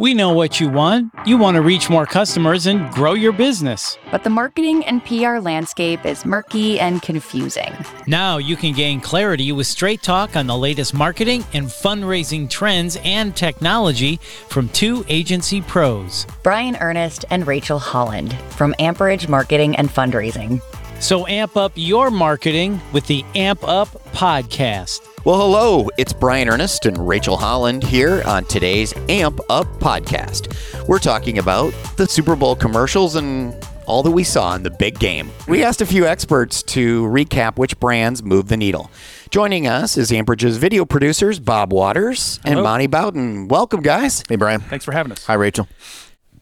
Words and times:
We 0.00 0.14
know 0.14 0.32
what 0.32 0.60
you 0.60 0.70
want. 0.70 1.12
You 1.26 1.36
want 1.36 1.56
to 1.56 1.60
reach 1.60 1.90
more 1.90 2.06
customers 2.06 2.66
and 2.66 2.90
grow 2.90 3.12
your 3.12 3.32
business. 3.32 3.98
But 4.10 4.24
the 4.24 4.30
marketing 4.30 4.82
and 4.86 5.04
PR 5.04 5.40
landscape 5.40 6.06
is 6.06 6.24
murky 6.24 6.80
and 6.80 7.02
confusing. 7.02 7.70
Now 8.06 8.38
you 8.38 8.56
can 8.56 8.72
gain 8.72 9.02
clarity 9.02 9.52
with 9.52 9.66
straight 9.66 10.02
talk 10.02 10.36
on 10.36 10.46
the 10.46 10.56
latest 10.56 10.94
marketing 10.94 11.44
and 11.52 11.66
fundraising 11.66 12.48
trends 12.48 12.96
and 13.04 13.36
technology 13.36 14.16
from 14.48 14.70
two 14.70 15.04
agency 15.08 15.60
pros. 15.60 16.26
Brian 16.42 16.76
Ernest 16.76 17.26
and 17.28 17.46
Rachel 17.46 17.78
Holland 17.78 18.32
from 18.52 18.74
Amperage 18.78 19.28
Marketing 19.28 19.76
and 19.76 19.90
Fundraising. 19.90 20.62
So 20.98 21.26
amp 21.26 21.58
up 21.58 21.72
your 21.74 22.10
marketing 22.10 22.80
with 22.94 23.06
the 23.06 23.22
Amp 23.34 23.68
Up 23.68 23.88
Podcast. 24.12 25.09
Well, 25.24 25.36
hello, 25.38 25.90
it's 25.98 26.14
Brian 26.14 26.48
Ernest 26.48 26.86
and 26.86 26.96
Rachel 27.06 27.36
Holland 27.36 27.82
here 27.82 28.22
on 28.24 28.44
today's 28.46 28.94
Amp 29.10 29.38
Up 29.50 29.66
Podcast. 29.78 30.86
We're 30.88 30.98
talking 30.98 31.38
about 31.38 31.74
the 31.96 32.06
Super 32.06 32.34
Bowl 32.34 32.56
commercials 32.56 33.16
and 33.16 33.54
all 33.86 34.02
that 34.02 34.10
we 34.12 34.24
saw 34.24 34.54
in 34.54 34.62
the 34.62 34.70
big 34.70 34.98
game. 34.98 35.30
We 35.46 35.62
asked 35.62 35.82
a 35.82 35.86
few 35.86 36.06
experts 36.06 36.62
to 36.64 37.04
recap 37.08 37.58
which 37.58 37.78
brands 37.78 38.22
move 38.22 38.48
the 38.48 38.56
needle. 38.56 38.90
Joining 39.28 39.66
us 39.66 39.98
is 39.98 40.10
Amperage's 40.10 40.56
video 40.56 40.86
producers, 40.86 41.38
Bob 41.38 41.70
Waters 41.72 42.40
and 42.44 42.54
Hello. 42.54 42.64
Monty 42.64 42.86
Bowden. 42.86 43.46
Welcome, 43.48 43.82
guys. 43.82 44.22
Hey, 44.26 44.36
Brian. 44.36 44.60
Thanks 44.62 44.86
for 44.86 44.92
having 44.92 45.12
us. 45.12 45.24
Hi, 45.26 45.34
Rachel. 45.34 45.68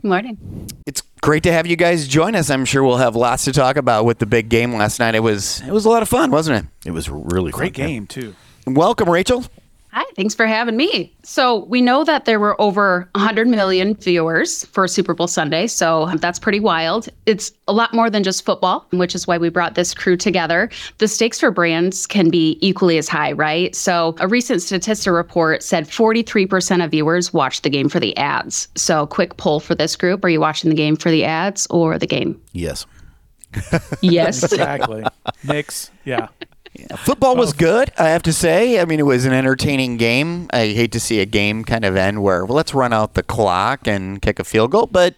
Morning. 0.05 0.69
It's 0.87 1.03
great 1.21 1.43
to 1.43 1.53
have 1.53 1.67
you 1.67 1.75
guys 1.75 2.07
join 2.07 2.37
us. 2.37 2.49
I'm 2.49 2.65
sure 2.65 2.85
we'll 2.85 2.99
have 2.99 3.17
lots 3.17 3.45
to 3.47 3.53
talk 3.53 3.77
about 3.77 4.05
with 4.05 4.19
the 4.21 4.27
big 4.27 4.49
game 4.49 4.73
last 4.75 5.01
night. 5.01 5.17
It 5.17 5.21
was 5.21 5.61
it 5.63 5.73
was 5.73 5.85
a 5.85 5.89
lot 5.91 6.03
of 6.03 6.09
fun, 6.09 6.31
wasn't 6.31 6.65
it? 6.65 6.89
It 6.89 6.93
was 6.93 7.11
really 7.11 7.51
Great 7.51 7.75
fun. 7.77 7.87
game, 7.87 8.07
too. 8.07 8.37
Welcome, 8.75 9.09
Rachel. 9.11 9.45
Hi, 9.93 10.05
thanks 10.17 10.35
for 10.35 10.47
having 10.47 10.77
me. 10.77 11.15
So, 11.23 11.65
we 11.65 11.81
know 11.81 12.05
that 12.05 12.27
there 12.27 12.39
were 12.39 12.61
over 12.61 13.09
100 13.15 13.49
million 13.49 13.95
viewers 13.95 14.67
for 14.67 14.87
Super 14.87 15.15
Bowl 15.15 15.27
Sunday, 15.27 15.67
so 15.67 16.11
that's 16.17 16.39
pretty 16.39 16.61
wild. 16.61 17.09
It's 17.25 17.51
a 17.69 17.73
lot 17.73 17.95
more 17.95 18.11
than 18.11 18.23
just 18.23 18.45
football, 18.45 18.87
which 18.91 19.15
is 19.15 19.27
why 19.27 19.39
we 19.39 19.49
brought 19.49 19.77
this 19.77 19.95
crew 19.95 20.17
together. 20.17 20.69
The 20.99 21.09
stakes 21.09 21.41
for 21.41 21.51
brands 21.51 22.07
can 22.07 22.29
be 22.29 22.59
equally 22.61 22.99
as 22.99 23.09
high, 23.09 23.33
right? 23.33 23.75
So, 23.75 24.15
a 24.21 24.29
recent 24.29 24.61
Statista 24.61 25.13
report 25.13 25.63
said 25.63 25.87
43% 25.87 26.85
of 26.85 26.91
viewers 26.91 27.33
watched 27.33 27.63
the 27.63 27.71
game 27.71 27.89
for 27.89 27.99
the 27.99 28.15
ads. 28.19 28.69
So, 28.75 29.07
quick 29.07 29.39
poll 29.39 29.59
for 29.59 29.75
this 29.75 29.97
group 29.97 30.23
are 30.23 30.29
you 30.29 30.41
watching 30.41 30.69
the 30.69 30.77
game 30.77 30.97
for 30.97 31.11
the 31.11 31.25
ads 31.25 31.67
or 31.71 31.99
the 31.99 32.07
game? 32.07 32.41
Yes. 32.53 32.85
Yes. 34.03 34.43
Exactly. 34.43 35.03
Knicks. 35.45 35.91
Yeah. 36.05 36.29
Football 36.99 37.37
was 37.37 37.53
good, 37.53 37.93
I 37.99 38.09
have 38.09 38.23
to 38.23 38.33
say. 38.33 38.81
I 38.81 38.85
mean, 38.85 39.01
it 39.01 39.07
was 39.07 39.25
an 39.25 39.33
entertaining 39.33 39.97
game. 39.97 40.49
I 40.53 40.69
hate 40.69 40.93
to 40.93 41.01
see 41.01 41.21
a 41.21 41.27
game 41.27 41.65
kind 41.65 41.85
of 41.85 41.97
end 41.97 42.23
where, 42.23 42.45
well, 42.45 42.57
let's 42.57 42.75
run 42.75 42.93
out 42.93 43.15
the 43.15 43.23
clock 43.23 43.87
and 43.87 44.23
kick 44.23 44.39
a 44.39 44.45
field 44.45 44.71
goal, 44.71 44.87
but 44.87 45.15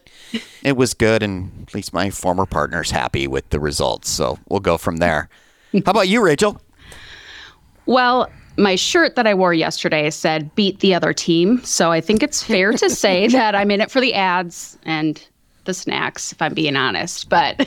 it 0.63 0.77
was 0.77 0.95
good, 0.95 1.23
and 1.23 1.67
at 1.69 1.75
least 1.75 1.93
my 1.93 2.11
former 2.11 2.47
partner's 2.47 2.91
happy 2.91 3.27
with 3.27 3.49
the 3.51 3.61
results. 3.61 4.09
So 4.09 4.39
we'll 4.49 4.61
go 4.61 4.79
from 4.79 4.99
there. 4.99 5.29
How 5.73 5.91
about 5.91 6.09
you, 6.09 6.23
Rachel? 6.23 6.61
Well, 7.87 8.31
my 8.57 8.77
shirt 8.77 9.17
that 9.17 9.27
I 9.27 9.35
wore 9.35 9.55
yesterday 9.55 10.11
said 10.11 10.55
beat 10.55 10.81
the 10.81 10.95
other 10.95 11.13
team. 11.13 11.63
So 11.65 11.93
I 11.93 12.01
think 12.01 12.23
it's 12.23 12.43
fair 12.43 12.73
to 12.73 12.91
say 12.91 13.27
that 13.29 13.55
I'm 13.55 13.71
in 13.71 13.81
it 13.81 13.91
for 13.91 14.01
the 14.01 14.15
ads 14.15 14.79
and 14.85 15.23
the 15.65 15.75
snacks, 15.75 16.33
if 16.33 16.41
I'm 16.41 16.55
being 16.55 16.77
honest. 16.77 17.29
But 17.29 17.67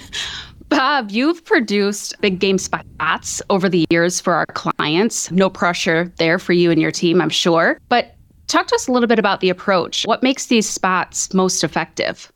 Bob, 0.73 1.11
you've 1.11 1.45
produced 1.45 2.19
big 2.19 2.39
game 2.39 2.57
spots 2.57 3.43
over 3.51 3.69
the 3.69 3.85
years 3.91 4.19
for 4.19 4.33
our 4.33 4.47
clients. 4.47 5.29
No 5.29 5.47
pressure 5.47 6.11
there 6.17 6.39
for 6.39 6.53
you 6.53 6.71
and 6.71 6.81
your 6.81 6.89
team, 6.89 7.21
I'm 7.21 7.29
sure. 7.29 7.79
But 7.89 8.15
talk 8.47 8.65
to 8.67 8.75
us 8.75 8.87
a 8.87 8.91
little 8.91 9.05
bit 9.05 9.19
about 9.19 9.39
the 9.39 9.51
approach. 9.51 10.03
What 10.05 10.23
makes 10.23 10.47
these 10.47 10.67
spots 10.67 11.31
most 11.31 11.63
effective? 11.63 12.31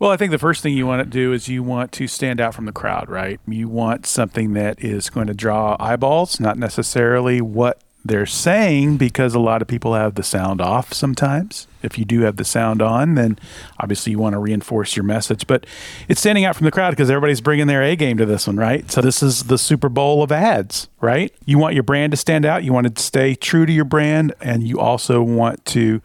Well, 0.00 0.10
I 0.10 0.16
think 0.16 0.32
the 0.32 0.38
first 0.38 0.60
thing 0.60 0.76
you 0.76 0.88
want 0.88 1.04
to 1.04 1.08
do 1.08 1.32
is 1.32 1.46
you 1.46 1.62
want 1.62 1.92
to 1.92 2.08
stand 2.08 2.40
out 2.40 2.52
from 2.52 2.64
the 2.64 2.72
crowd, 2.72 3.08
right? 3.08 3.38
You 3.46 3.68
want 3.68 4.06
something 4.06 4.54
that 4.54 4.82
is 4.82 5.08
going 5.08 5.28
to 5.28 5.34
draw 5.34 5.76
eyeballs, 5.78 6.40
not 6.40 6.58
necessarily 6.58 7.40
what 7.40 7.80
they're 8.04 8.26
saying, 8.26 8.96
because 8.96 9.36
a 9.36 9.38
lot 9.38 9.62
of 9.62 9.68
people 9.68 9.94
have 9.94 10.16
the 10.16 10.24
sound 10.24 10.60
off 10.60 10.92
sometimes. 10.92 11.68
If 11.82 11.98
you 11.98 12.04
do 12.04 12.20
have 12.22 12.36
the 12.36 12.44
sound 12.44 12.82
on, 12.82 13.14
then 13.14 13.38
obviously 13.78 14.12
you 14.12 14.18
want 14.18 14.34
to 14.34 14.38
reinforce 14.38 14.96
your 14.96 15.04
message. 15.04 15.46
But 15.46 15.66
it's 16.08 16.20
standing 16.20 16.44
out 16.44 16.56
from 16.56 16.64
the 16.64 16.70
crowd 16.70 16.90
because 16.90 17.10
everybody's 17.10 17.40
bringing 17.40 17.66
their 17.66 17.82
A 17.82 17.96
game 17.96 18.16
to 18.18 18.26
this 18.26 18.46
one, 18.46 18.56
right? 18.56 18.90
So 18.90 19.00
this 19.00 19.22
is 19.22 19.44
the 19.44 19.58
Super 19.58 19.88
Bowl 19.88 20.22
of 20.22 20.32
ads, 20.32 20.88
right? 21.00 21.32
You 21.44 21.58
want 21.58 21.74
your 21.74 21.82
brand 21.82 22.12
to 22.12 22.16
stand 22.16 22.44
out. 22.44 22.64
You 22.64 22.72
want 22.72 22.94
to 22.94 23.02
stay 23.02 23.34
true 23.34 23.66
to 23.66 23.72
your 23.72 23.84
brand, 23.84 24.34
and 24.40 24.62
you 24.66 24.78
also 24.80 25.22
want 25.22 25.64
to 25.66 26.00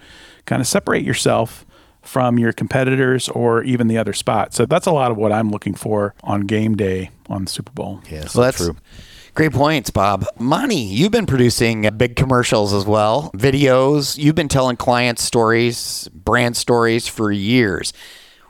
kind 0.46 0.62
of 0.62 0.68
separate 0.68 1.04
yourself 1.04 1.66
from 2.02 2.40
your 2.40 2.54
competitors 2.54 3.28
or 3.30 3.64
even 3.64 3.88
the 3.88 3.98
other 3.98 4.14
spot. 4.14 4.54
So 4.54 4.66
that's 4.66 4.86
a 4.86 4.92
lot 4.92 5.12
of 5.12 5.18
what 5.18 5.34
I'm 5.34 5.52
looking 5.52 5.74
for 5.74 6.16
on 6.24 6.42
game 6.42 6.76
day 6.78 7.12
on 7.30 7.46
the 7.46 7.52
Super 7.52 7.72
Bowl. 7.74 8.02
Yes, 8.10 8.34
Well, 8.34 8.46
that's 8.46 8.58
that's 8.60 8.70
true. 8.70 8.78
Great 9.38 9.54
points, 9.54 9.92
Bob. 9.92 10.26
Monty, 10.40 10.76
you've 10.78 11.12
been 11.12 11.28
producing 11.28 11.88
big 11.96 12.16
commercials 12.16 12.74
as 12.74 12.88
well, 12.88 13.30
videos. 13.36 14.18
You've 14.18 14.34
been 14.34 14.48
telling 14.48 14.78
clients 14.78 15.22
stories, 15.22 16.10
brand 16.12 16.58
stories 16.58 17.08
for 17.08 17.32
years. 17.32 17.94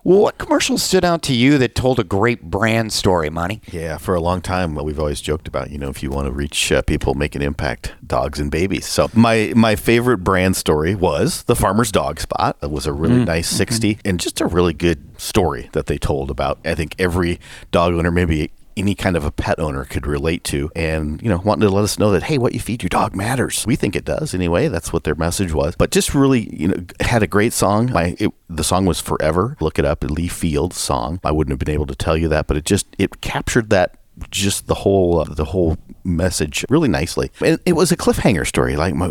What 0.04 0.38
commercial 0.38 0.78
stood 0.78 1.04
out 1.04 1.24
to 1.24 1.34
you 1.34 1.58
that 1.58 1.76
told 1.76 2.00
a 2.00 2.06
great 2.06 2.44
brand 2.44 2.94
story, 2.94 3.30
Monty? 3.30 3.62
Yeah, 3.70 3.98
for 3.98 4.16
a 4.16 4.22
long 4.22 4.40
time, 4.40 4.76
we've 4.76 4.98
always 4.98 5.20
joked 5.20 5.50
about, 5.50 5.72
you 5.72 5.78
know, 5.78 5.90
if 5.90 6.02
you 6.02 6.10
want 6.10 6.28
to 6.28 6.32
reach 6.32 6.72
uh, 6.72 6.82
people, 6.84 7.16
make 7.16 7.36
an 7.36 7.42
impact, 7.42 7.94
dogs 8.08 8.40
and 8.40 8.50
babies. 8.50 8.86
So 8.86 9.10
my 9.14 9.52
my 9.58 9.76
favorite 9.76 10.20
brand 10.20 10.56
story 10.56 10.96
was 10.96 11.44
the 11.44 11.56
Farmer's 11.58 11.92
Dog 11.92 12.22
spot. 12.22 12.56
It 12.64 12.72
was 12.72 12.86
a 12.86 12.94
really 12.94 13.26
nice 13.26 13.50
60 13.50 14.00
and 14.06 14.22
just 14.22 14.40
a 14.40 14.46
really 14.46 14.72
good 14.72 15.20
story 15.20 15.70
that 15.74 15.88
they 15.88 15.98
told 15.98 16.32
about. 16.32 16.60
I 16.64 16.76
think 16.76 16.96
every 16.98 17.42
dog 17.72 17.94
owner, 17.94 18.10
maybe 18.10 18.52
any 18.78 18.96
kind 18.96 19.18
of 19.18 19.26
a 19.26 19.32
pet 19.32 19.60
owner 19.60 19.86
could 19.86 20.06
relate 20.06 20.44
to 20.46 20.72
and 20.76 21.22
you 21.22 21.30
know 21.30 21.40
wanting 21.44 21.68
to 21.68 21.74
let 21.74 21.84
us 21.84 21.98
know 21.98 22.12
that 22.12 22.24
hey 22.24 22.38
what 22.38 22.54
you 22.54 22.60
feed 22.60 22.84
your 22.84 22.90
dog 22.90 23.16
matters. 23.16 23.66
We 23.66 23.76
think 23.76 23.96
it 23.96 24.06
does 24.06 24.34
anyway. 24.34 24.68
That's 24.68 24.94
what 24.94 25.04
their 25.04 25.16
message 25.16 25.54
was. 25.54 25.76
But 25.76 25.92
just 25.92 26.14
really 26.14 26.54
you 26.56 26.68
know 26.70 26.86
had 27.00 27.24
a 27.24 27.28
great 27.28 27.54
song. 27.54 27.92
My 27.92 28.16
it, 28.20 28.32
the 28.50 28.64
song 28.64 28.86
was 28.86 29.02
forever. 29.02 29.58
Look 29.60 29.80
it 29.80 29.86
up. 29.86 30.04
Lee 30.04 30.28
Fields 30.28 30.78
song. 30.78 31.20
I 31.24 31.32
wouldn't 31.32 31.52
have 31.52 31.60
been 31.60 31.74
able 31.74 31.88
to 31.88 31.96
tell 31.96 32.18
you 32.18 32.28
that 32.30 32.48
but 32.48 32.58
it 32.58 32.66
just 32.66 32.88
it 32.98 33.22
captured 33.22 33.70
that 33.70 33.98
just 34.32 34.68
the 34.68 34.74
whole 34.74 35.20
uh, 35.20 35.26
the 35.26 35.46
whole 35.46 35.78
message 36.04 36.66
really 36.70 36.88
nicely. 36.88 37.32
And 37.42 37.60
it 37.66 37.74
was 37.74 37.92
a 37.92 37.98
cliffhanger 37.98 38.48
story. 38.48 38.76
Like 38.76 38.96
my, 38.96 39.10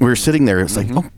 we 0.00 0.06
were 0.06 0.16
sitting 0.16 0.44
there. 0.44 0.60
It's 0.60 0.76
like 0.76 0.88
oh 0.92 1.10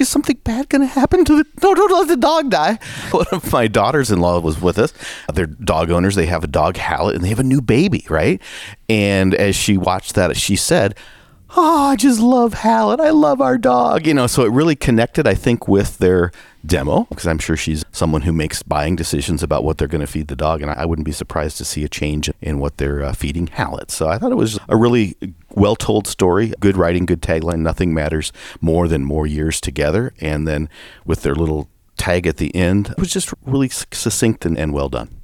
is 0.00 0.08
something 0.08 0.38
bad 0.44 0.68
going 0.68 0.82
to 0.82 0.86
happen 0.86 1.24
to 1.24 1.36
the 1.36 1.44
no 1.62 1.74
don't 1.74 1.92
let 1.92 2.08
the 2.08 2.16
dog 2.16 2.50
die. 2.50 2.78
One 3.10 3.26
of 3.32 3.52
my 3.52 3.68
daughters-in-law 3.68 4.40
was 4.40 4.60
with 4.60 4.78
us. 4.78 4.92
They're 5.32 5.46
dog 5.46 5.90
owners. 5.90 6.14
They 6.14 6.26
have 6.26 6.44
a 6.44 6.48
dog 6.48 6.76
Hallet 6.76 7.14
and 7.14 7.24
they 7.24 7.28
have 7.28 7.40
a 7.40 7.44
new 7.44 7.60
baby 7.60 8.04
right? 8.08 8.40
And 8.88 9.34
as 9.34 9.56
she 9.56 9.76
watched 9.76 10.14
that 10.14 10.36
she 10.36 10.56
said 10.56 10.94
oh 11.56 11.88
i 11.88 11.96
just 11.96 12.20
love 12.20 12.52
Hallet 12.54 13.00
i 13.00 13.10
love 13.10 13.40
our 13.40 13.56
dog 13.56 14.06
you 14.06 14.12
know 14.12 14.26
so 14.26 14.44
it 14.44 14.52
really 14.52 14.76
connected 14.76 15.26
i 15.26 15.34
think 15.34 15.66
with 15.66 15.98
their 15.98 16.30
demo 16.68 17.06
because 17.08 17.26
i'm 17.26 17.38
sure 17.38 17.56
she's 17.56 17.84
someone 17.90 18.22
who 18.22 18.32
makes 18.32 18.62
buying 18.62 18.94
decisions 18.94 19.42
about 19.42 19.64
what 19.64 19.78
they're 19.78 19.88
going 19.88 20.00
to 20.00 20.06
feed 20.06 20.28
the 20.28 20.36
dog 20.36 20.62
and 20.62 20.70
i 20.70 20.84
wouldn't 20.84 21.06
be 21.06 21.12
surprised 21.12 21.56
to 21.58 21.64
see 21.64 21.82
a 21.82 21.88
change 21.88 22.30
in 22.40 22.58
what 22.58 22.76
they're 22.76 23.02
uh, 23.02 23.12
feeding 23.12 23.46
Hallet 23.48 23.90
so 23.90 24.08
i 24.08 24.18
thought 24.18 24.32
it 24.32 24.36
was 24.36 24.58
a 24.68 24.76
really 24.76 25.16
well 25.58 25.76
told 25.76 26.06
story, 26.06 26.52
good 26.60 26.76
writing, 26.76 27.06
good 27.06 27.20
tagline. 27.20 27.60
Nothing 27.60 27.92
matters 27.92 28.32
more 28.60 28.88
than 28.88 29.04
more 29.04 29.26
years 29.26 29.60
together. 29.60 30.14
And 30.20 30.46
then 30.46 30.68
with 31.04 31.22
their 31.22 31.34
little 31.34 31.68
tag 31.96 32.26
at 32.26 32.36
the 32.36 32.54
end, 32.54 32.90
it 32.90 32.98
was 32.98 33.12
just 33.12 33.32
really 33.44 33.68
succinct 33.68 34.46
and, 34.46 34.56
and 34.56 34.72
well 34.72 34.88
done. 34.88 35.17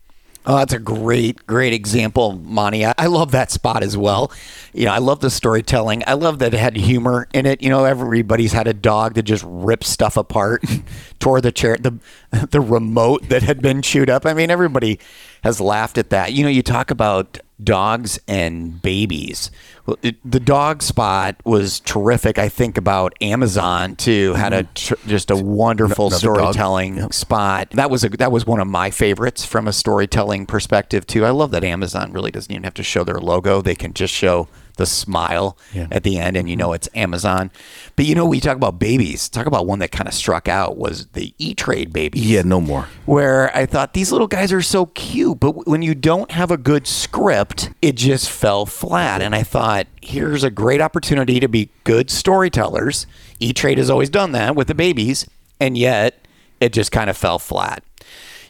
Oh, 0.46 0.56
that's 0.58 0.74
a 0.74 0.78
great, 0.78 1.46
great 1.46 1.72
example, 1.72 2.32
Monty. 2.32 2.84
I, 2.84 2.92
I 2.98 3.06
love 3.06 3.30
that 3.30 3.50
spot 3.50 3.82
as 3.82 3.96
well. 3.96 4.30
You 4.74 4.84
know, 4.84 4.92
I 4.92 4.98
love 4.98 5.20
the 5.20 5.30
storytelling. 5.30 6.02
I 6.06 6.12
love 6.14 6.38
that 6.40 6.52
it 6.52 6.60
had 6.60 6.76
humor 6.76 7.28
in 7.32 7.46
it. 7.46 7.62
You 7.62 7.70
know, 7.70 7.86
everybody's 7.86 8.52
had 8.52 8.66
a 8.66 8.74
dog 8.74 9.14
that 9.14 9.22
just 9.22 9.42
ripped 9.46 9.84
stuff 9.86 10.18
apart, 10.18 10.62
tore 11.18 11.40
the 11.40 11.50
chair, 11.50 11.78
the 11.78 11.98
the 12.30 12.60
remote 12.60 13.30
that 13.30 13.42
had 13.42 13.62
been 13.62 13.80
chewed 13.80 14.10
up. 14.10 14.26
I 14.26 14.34
mean, 14.34 14.50
everybody 14.50 15.00
has 15.42 15.62
laughed 15.62 15.96
at 15.96 16.10
that. 16.10 16.34
You 16.34 16.44
know, 16.44 16.50
you 16.50 16.62
talk 16.62 16.90
about 16.90 17.38
dogs 17.62 18.18
and 18.26 18.82
babies. 18.82 19.50
Well, 19.86 19.96
it, 20.02 20.16
the 20.28 20.40
dog 20.40 20.82
spot 20.82 21.36
was 21.44 21.80
terrific. 21.80 22.38
I 22.38 22.48
think 22.48 22.76
about 22.76 23.14
Amazon 23.20 23.96
too 23.96 24.34
had 24.34 24.52
a 24.52 24.64
mm-hmm. 24.64 24.72
tr- 24.74 25.08
just 25.08 25.30
a 25.30 25.36
wonderful 25.36 26.08
Another 26.08 26.26
dog. 26.26 26.36
storytelling 26.36 27.12
spot. 27.12 27.70
That 27.70 27.90
was 27.90 28.04
a 28.04 28.08
that 28.10 28.32
was 28.32 28.46
one 28.46 28.60
of 28.60 28.66
my 28.66 28.90
favorites 28.90 29.44
from 29.44 29.68
a 29.68 29.72
storytelling 29.72 30.46
perspective 30.46 31.06
too. 31.06 31.24
I 31.24 31.30
love 31.30 31.50
that 31.52 31.64
Amazon 31.64 32.12
really 32.12 32.30
doesn't 32.30 32.50
even 32.50 32.64
have 32.64 32.74
to 32.74 32.82
show 32.82 33.04
their 33.04 33.18
logo; 33.18 33.62
they 33.62 33.74
can 33.74 33.94
just 33.94 34.12
show 34.12 34.48
the 34.76 34.86
smile 34.86 35.56
Yeah. 35.72 35.86
at 35.90 36.02
the 36.02 36.18
end, 36.18 36.36
and 36.36 36.48
you 36.48 36.56
know 36.56 36.68
mm-hmm. 36.68 36.74
it's 36.74 36.88
Amazon. 36.94 37.50
But 37.96 38.06
you 38.06 38.14
know, 38.14 38.26
we 38.26 38.40
talk 38.40 38.56
about 38.56 38.78
babies. 38.78 39.28
Talk 39.28 39.46
about 39.46 39.66
one 39.66 39.78
that 39.80 39.92
kind 39.92 40.08
of 40.08 40.14
struck 40.14 40.48
out 40.48 40.76
was 40.76 41.06
the 41.08 41.32
E 41.38 41.54
Trade 41.54 41.92
baby. 41.92 42.18
Yeah, 42.20 42.42
no 42.42 42.60
more. 42.60 42.88
where 43.06 43.56
I 43.56 43.66
thought 43.66 43.94
these 43.94 44.10
little 44.12 44.26
guys 44.26 44.52
are 44.52 44.62
so 44.62 44.86
cute, 44.86 45.40
but 45.40 45.66
when 45.66 45.82
you 45.82 45.94
don't 45.94 46.30
have 46.32 46.50
a 46.50 46.56
good 46.56 46.86
script, 46.86 47.70
it 47.82 47.94
just 47.96 48.30
fell 48.30 48.66
flat. 48.66 49.22
And 49.22 49.34
I 49.34 49.42
thought, 49.42 49.86
here's 50.02 50.42
a 50.44 50.50
great 50.50 50.80
opportunity 50.80 51.40
to 51.40 51.48
be 51.48 51.70
good 51.84 52.10
storytellers. 52.10 53.06
E 53.40 53.52
Trade 53.52 53.78
has 53.78 53.90
always 53.90 54.10
done 54.10 54.32
that 54.32 54.54
with 54.56 54.68
the 54.68 54.74
babies. 54.74 55.26
and 55.60 55.78
yet 55.78 56.26
it 56.60 56.72
just 56.72 56.90
kind 56.92 57.08
of 57.10 57.16
fell 57.16 57.38
flat. 57.38 57.82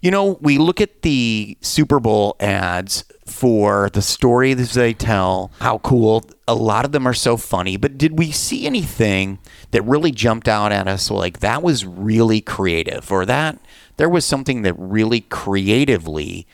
You 0.05 0.11
know, 0.11 0.37
we 0.43 0.59
look 0.59 0.83
at 0.83 1.01
the 1.01 1.57
Super 1.63 1.99
Bowl 1.99 2.37
ads 2.39 3.05
for 3.25 3.89
the 3.95 4.03
stories 4.03 4.75
they 4.75 4.93
tell, 4.93 5.51
how 5.61 5.79
cool. 5.79 6.23
A 6.47 6.55
lot 6.55 6.85
of 6.85 6.93
them 6.93 7.07
are 7.07 7.15
so 7.15 7.39
funny, 7.39 7.79
but 7.79 7.97
did 7.97 8.19
we 8.19 8.31
see 8.31 8.67
anything 8.67 9.39
that 9.71 9.81
really 9.81 10.11
jumped 10.11 10.47
out 10.47 10.73
at 10.73 10.89
us 10.89 11.11
like 11.11 11.41
that 11.41 11.63
was 11.63 11.87
really 11.87 12.43
creative 12.43 13.11
or 13.11 13.25
that 13.25 13.59
there 13.97 14.11
was 14.11 14.27
something 14.27 14.61
that 14.61 14.75
really 14.77 15.23
creatively 15.23 16.47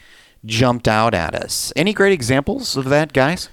jumped 0.46 0.86
out 0.86 1.12
at 1.12 1.34
us? 1.34 1.72
Any 1.74 1.92
great 1.92 2.12
examples 2.12 2.76
of 2.76 2.84
that, 2.84 3.12
guys? 3.12 3.48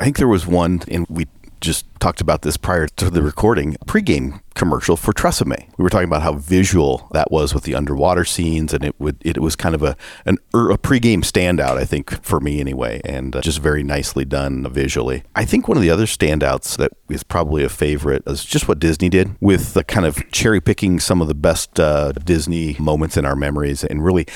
I 0.00 0.02
think 0.02 0.16
there 0.16 0.26
was 0.26 0.48
one, 0.48 0.82
and 0.88 1.06
we 1.08 1.28
just 1.60 1.86
talked 2.00 2.20
about 2.20 2.42
this 2.42 2.56
prior 2.56 2.86
to 2.86 3.10
the 3.10 3.22
recording 3.22 3.74
pregame 3.86 4.40
commercial 4.54 4.96
for 4.96 5.12
Tresemme. 5.12 5.68
We 5.76 5.82
were 5.82 5.88
talking 5.88 6.08
about 6.08 6.22
how 6.22 6.34
visual 6.34 7.08
that 7.12 7.30
was 7.30 7.54
with 7.54 7.62
the 7.62 7.74
underwater 7.74 8.24
scenes, 8.24 8.74
and 8.74 8.84
it 8.84 8.94
would 8.98 9.16
it 9.20 9.38
was 9.38 9.56
kind 9.56 9.74
of 9.74 9.82
a 9.82 9.96
an 10.26 10.38
er, 10.54 10.70
a 10.70 10.78
pregame 10.78 11.20
standout, 11.20 11.76
I 11.76 11.84
think, 11.84 12.22
for 12.22 12.40
me 12.40 12.60
anyway, 12.60 13.00
and 13.04 13.36
uh, 13.36 13.40
just 13.40 13.60
very 13.60 13.82
nicely 13.82 14.24
done 14.24 14.70
visually. 14.72 15.22
I 15.34 15.44
think 15.44 15.68
one 15.68 15.76
of 15.76 15.82
the 15.82 15.90
other 15.90 16.06
standouts 16.06 16.76
that 16.76 16.92
is 17.08 17.22
probably 17.22 17.64
a 17.64 17.68
favorite 17.68 18.24
is 18.26 18.44
just 18.44 18.68
what 18.68 18.78
Disney 18.78 19.08
did 19.08 19.36
with 19.40 19.74
the 19.74 19.84
kind 19.84 20.06
of 20.06 20.28
cherry 20.30 20.60
picking 20.60 21.00
some 21.00 21.22
of 21.22 21.28
the 21.28 21.34
best 21.34 21.78
uh, 21.78 22.12
Disney 22.12 22.76
moments 22.78 23.16
in 23.16 23.24
our 23.24 23.36
memories 23.36 23.84
and 23.84 24.04
really 24.04 24.26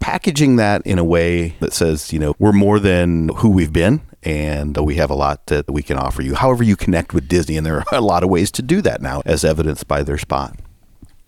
packaging 0.00 0.56
that 0.56 0.82
in 0.86 0.98
a 0.98 1.04
way 1.04 1.56
that 1.60 1.72
says, 1.72 2.12
you 2.12 2.18
know, 2.18 2.34
we're 2.38 2.52
more 2.52 2.78
than 2.78 3.28
who 3.36 3.50
we've 3.50 3.72
been 3.72 4.00
and 4.22 4.76
we 4.78 4.94
have 4.96 5.10
a 5.10 5.14
lot 5.14 5.46
that 5.46 5.70
we 5.70 5.82
can 5.82 5.98
offer 5.98 6.22
you. 6.22 6.34
However, 6.34 6.62
you 6.64 6.76
connect 6.76 7.12
with 7.12 7.28
Disney, 7.28 7.56
and 7.58 7.66
there 7.66 7.76
are 7.78 7.84
a 7.92 8.00
lot 8.00 8.22
of 8.22 8.30
ways 8.30 8.50
to 8.52 8.62
do 8.62 8.80
that 8.82 9.02
now, 9.02 9.22
as 9.26 9.44
evidenced 9.44 9.86
by 9.86 10.02
their 10.02 10.16
spot. 10.18 10.58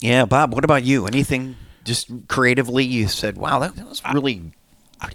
Yeah, 0.01 0.25
Bob, 0.25 0.55
what 0.55 0.65
about 0.65 0.83
you? 0.83 1.07
Anything 1.07 1.57
just 1.85 2.09
creatively 2.29 2.85
you 2.85 3.07
said, 3.09 3.37
wow, 3.37 3.59
that, 3.61 3.77
that 3.77 3.87
was 3.89 4.03
really 4.13 4.53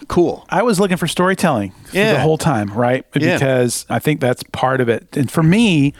cool? 0.07 0.45
I 0.49 0.61
was 0.63 0.79
looking 0.79 0.97
for 0.97 1.07
storytelling 1.07 1.73
Yeah. 1.91 2.13
the 2.13 2.19
whole 2.19 2.37
time, 2.37 2.71
right? 2.73 3.05
Yeah. 3.15 3.33
Because 3.33 3.85
I 3.89 3.99
think 3.99 4.21
that's 4.21 4.43
part 4.51 4.79
of 4.81 4.87
it. 4.89 5.17
And 5.17 5.29
for 5.29 5.43
me, 5.43 5.93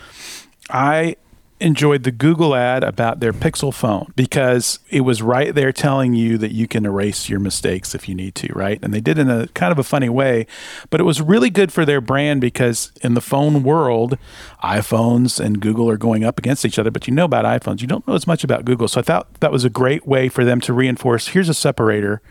I 0.70 1.16
enjoyed 1.62 2.04
the 2.04 2.12
Google 2.12 2.56
ad 2.56 2.84
about 2.84 3.20
their 3.20 3.34
Pixel 3.34 3.74
phone 3.74 4.12
because 4.16 4.80
it 4.90 5.02
was 5.02 5.22
right 5.22 5.54
there 5.54 5.72
telling 5.72 6.14
you 6.14 6.38
that 6.38 6.52
you 6.52 6.68
can 6.68 6.86
erase 6.86 7.30
your 7.30 7.40
mistakes 7.40 7.96
if 7.96 8.10
you 8.10 8.16
need 8.16 8.36
to, 8.36 8.52
right? 8.54 8.80
And 8.82 8.94
they 8.94 9.02
did 9.02 9.18
in 9.18 9.30
a 9.30 9.48
kind 9.50 9.72
of 9.72 9.80
a 9.80 9.84
funny 9.84 10.10
way, 10.10 10.48
but 10.90 11.00
it 11.00 11.04
was 11.04 11.22
really 11.22 11.50
good 11.50 11.72
for 11.72 11.86
their 11.86 12.02
brand 12.02 12.42
because 12.42 12.92
in 13.02 13.14
the 13.14 13.22
phone 13.22 13.64
world, 13.64 14.18
iPhones 14.64 15.44
and 15.44 15.60
Google 15.60 15.90
are 15.90 15.98
going 15.98 16.24
up 16.24 16.38
against 16.38 16.66
each 16.66 16.80
other, 16.80 16.92
but 16.92 17.08
you 17.08 17.14
know 17.14 17.26
about 17.26 17.46
iPhones. 17.46 17.82
You 17.82 17.88
don't 17.88 18.08
know 18.08 18.16
as 18.16 18.28
much 18.28 18.44
about 18.44 18.66
Google. 18.66 18.88
So 18.88 19.00
I 19.00 19.04
thought 19.04 19.34
that 19.36 19.52
was 19.52 19.64
a 19.64 19.70
great 19.70 20.08
way 20.08 20.30
for 20.30 20.44
them 20.44 20.60
to 20.62 20.74
reinforce 20.74 21.30
here's 21.30 21.50
a 21.50 21.54
separator 21.54 22.22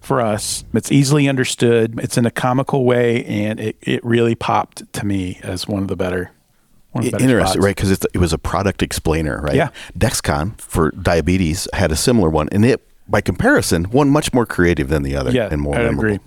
for 0.00 0.20
us. 0.20 0.64
It's 0.74 0.92
easily 0.92 1.28
understood. 1.28 1.98
It's 2.00 2.18
in 2.18 2.26
a 2.26 2.30
comical 2.30 2.84
way, 2.84 3.24
and 3.24 3.58
it, 3.58 3.76
it 3.80 4.04
really 4.04 4.34
popped 4.34 4.92
to 4.92 5.06
me 5.06 5.40
as 5.42 5.66
one 5.66 5.82
of 5.82 5.88
the 5.88 5.96
better. 5.96 6.30
Interesting, 7.02 7.28
spots. 7.40 7.56
right? 7.58 7.74
Because 7.76 7.90
it 7.90 8.18
was 8.18 8.32
a 8.32 8.38
product 8.38 8.82
explainer, 8.82 9.40
right? 9.42 9.56
Yeah. 9.56 9.70
Dexcom 9.98 10.60
for 10.60 10.90
diabetes 10.92 11.66
had 11.72 11.90
a 11.92 11.96
similar 11.96 12.30
one, 12.30 12.48
and 12.52 12.64
it, 12.64 12.80
by 13.08 13.20
comparison, 13.20 13.84
one 13.84 14.08
much 14.10 14.32
more 14.32 14.46
creative 14.46 14.88
than 14.88 15.02
the 15.02 15.16
other 15.16 15.30
Yeah, 15.30 15.48
and 15.50 15.60
more 15.60 15.74
I 15.74 15.82
memorable. 15.84 16.14
agree. 16.14 16.18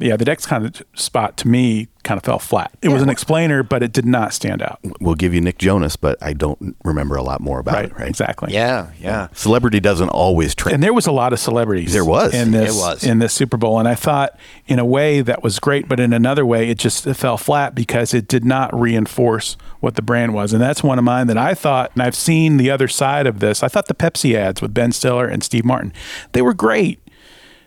Yeah, 0.00 0.16
the 0.16 0.24
Dexcom 0.24 0.80
spot 0.94 1.36
to 1.38 1.48
me 1.48 1.88
kind 2.04 2.16
of 2.18 2.24
fell 2.24 2.38
flat. 2.38 2.70
It 2.82 2.88
was 2.88 3.02
an 3.02 3.08
explainer, 3.10 3.62
but 3.64 3.82
it 3.82 3.92
did 3.92 4.06
not 4.06 4.32
stand 4.32 4.62
out. 4.62 4.78
We'll 5.00 5.16
give 5.16 5.34
you 5.34 5.40
Nick 5.40 5.58
Jonas, 5.58 5.96
but 5.96 6.16
I 6.22 6.32
don't 6.34 6.76
remember 6.84 7.16
a 7.16 7.22
lot 7.22 7.40
more 7.40 7.58
about 7.58 7.74
Right, 7.74 7.84
it, 7.86 7.92
right? 7.98 8.08
exactly. 8.08 8.54
Yeah, 8.54 8.92
yeah. 9.00 9.26
Celebrity 9.34 9.80
doesn't 9.80 10.08
always 10.10 10.54
trend. 10.54 10.74
And 10.74 10.82
there 10.82 10.94
was 10.94 11.06
a 11.08 11.12
lot 11.12 11.32
of 11.32 11.40
celebrities. 11.40 11.92
There 11.92 12.04
was. 12.04 12.32
in 12.32 12.52
this 12.52 12.76
It 12.76 12.78
was. 12.78 13.04
in 13.04 13.18
this 13.18 13.34
Super 13.34 13.56
Bowl, 13.56 13.78
and 13.80 13.88
I 13.88 13.96
thought 13.96 14.38
in 14.68 14.78
a 14.78 14.84
way 14.84 15.20
that 15.20 15.42
was 15.42 15.58
great, 15.58 15.88
but 15.88 15.98
in 15.98 16.12
another 16.12 16.46
way 16.46 16.70
it 16.70 16.78
just 16.78 17.04
it 17.06 17.14
fell 17.14 17.36
flat 17.36 17.74
because 17.74 18.14
it 18.14 18.28
did 18.28 18.44
not 18.44 18.72
reinforce 18.78 19.56
what 19.80 19.96
the 19.96 20.02
brand 20.02 20.32
was, 20.32 20.52
and 20.52 20.62
that's 20.62 20.82
one 20.82 20.98
of 20.98 21.04
mine 21.04 21.26
that 21.26 21.36
I 21.38 21.54
thought, 21.54 21.90
and 21.94 22.02
I've 22.02 22.14
seen 22.16 22.56
the 22.56 22.70
other 22.70 22.86
side 22.88 23.26
of 23.26 23.40
this. 23.40 23.62
I 23.64 23.68
thought 23.68 23.86
the 23.86 23.94
Pepsi 23.94 24.34
ads 24.36 24.62
with 24.62 24.72
Ben 24.72 24.92
Stiller 24.92 25.26
and 25.26 25.42
Steve 25.42 25.64
Martin, 25.64 25.92
they 26.32 26.40
were 26.42 26.54
great 26.54 27.00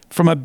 from 0.09 0.27
a 0.29 0.37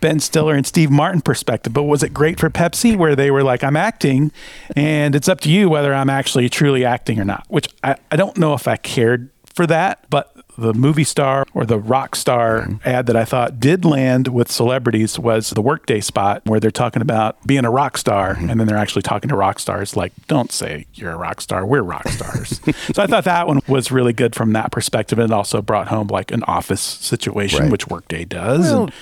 Ben 0.00 0.20
Stiller 0.20 0.54
and 0.54 0.66
Steve 0.66 0.90
Martin 0.90 1.20
perspective, 1.20 1.72
but 1.72 1.84
was 1.84 2.02
it 2.02 2.14
great 2.14 2.40
for 2.40 2.50
Pepsi 2.50 2.96
where 2.96 3.14
they 3.14 3.30
were 3.30 3.42
like, 3.42 3.62
I'm 3.62 3.76
acting 3.76 4.32
and 4.76 5.14
it's 5.14 5.28
up 5.28 5.40
to 5.40 5.50
you 5.50 5.68
whether 5.68 5.94
I'm 5.94 6.10
actually 6.10 6.48
truly 6.48 6.84
acting 6.84 7.20
or 7.20 7.24
not? 7.24 7.44
Which 7.48 7.68
I, 7.84 7.96
I 8.10 8.16
don't 8.16 8.36
know 8.36 8.54
if 8.54 8.66
I 8.66 8.76
cared 8.76 9.30
for 9.44 9.66
that, 9.66 10.04
but 10.10 10.34
the 10.60 10.74
movie 10.74 11.04
star 11.04 11.46
or 11.54 11.64
the 11.64 11.78
rock 11.78 12.14
star 12.14 12.62
mm-hmm. 12.62 12.88
ad 12.88 13.06
that 13.06 13.16
I 13.16 13.24
thought 13.24 13.58
did 13.58 13.84
land 13.84 14.28
with 14.28 14.50
celebrities 14.50 15.18
was 15.18 15.50
the 15.50 15.62
Workday 15.62 16.00
spot 16.00 16.42
where 16.44 16.60
they're 16.60 16.70
talking 16.70 17.02
about 17.02 17.44
being 17.46 17.64
a 17.64 17.70
rock 17.70 17.96
star 17.96 18.34
mm-hmm. 18.34 18.50
and 18.50 18.60
then 18.60 18.66
they're 18.66 18.76
actually 18.76 19.02
talking 19.02 19.28
to 19.28 19.36
rock 19.36 19.58
stars 19.58 19.96
like, 19.96 20.12
don't 20.26 20.52
say 20.52 20.86
you're 20.94 21.12
a 21.12 21.16
rock 21.16 21.40
star, 21.40 21.64
we're 21.64 21.82
rock 21.82 22.06
stars. 22.08 22.60
so 22.92 23.02
I 23.02 23.06
thought 23.06 23.24
that 23.24 23.46
one 23.46 23.60
was 23.68 23.90
really 23.90 24.12
good 24.12 24.34
from 24.34 24.52
that 24.52 24.70
perspective 24.70 25.18
and 25.18 25.30
it 25.30 25.34
also 25.34 25.62
brought 25.62 25.88
home 25.88 26.08
like 26.08 26.30
an 26.30 26.42
office 26.44 26.82
situation, 26.82 27.60
Right. 27.60 27.72
which 27.72 27.88
Workday 27.88 28.24
does. 28.26 28.70
and- 28.70 28.92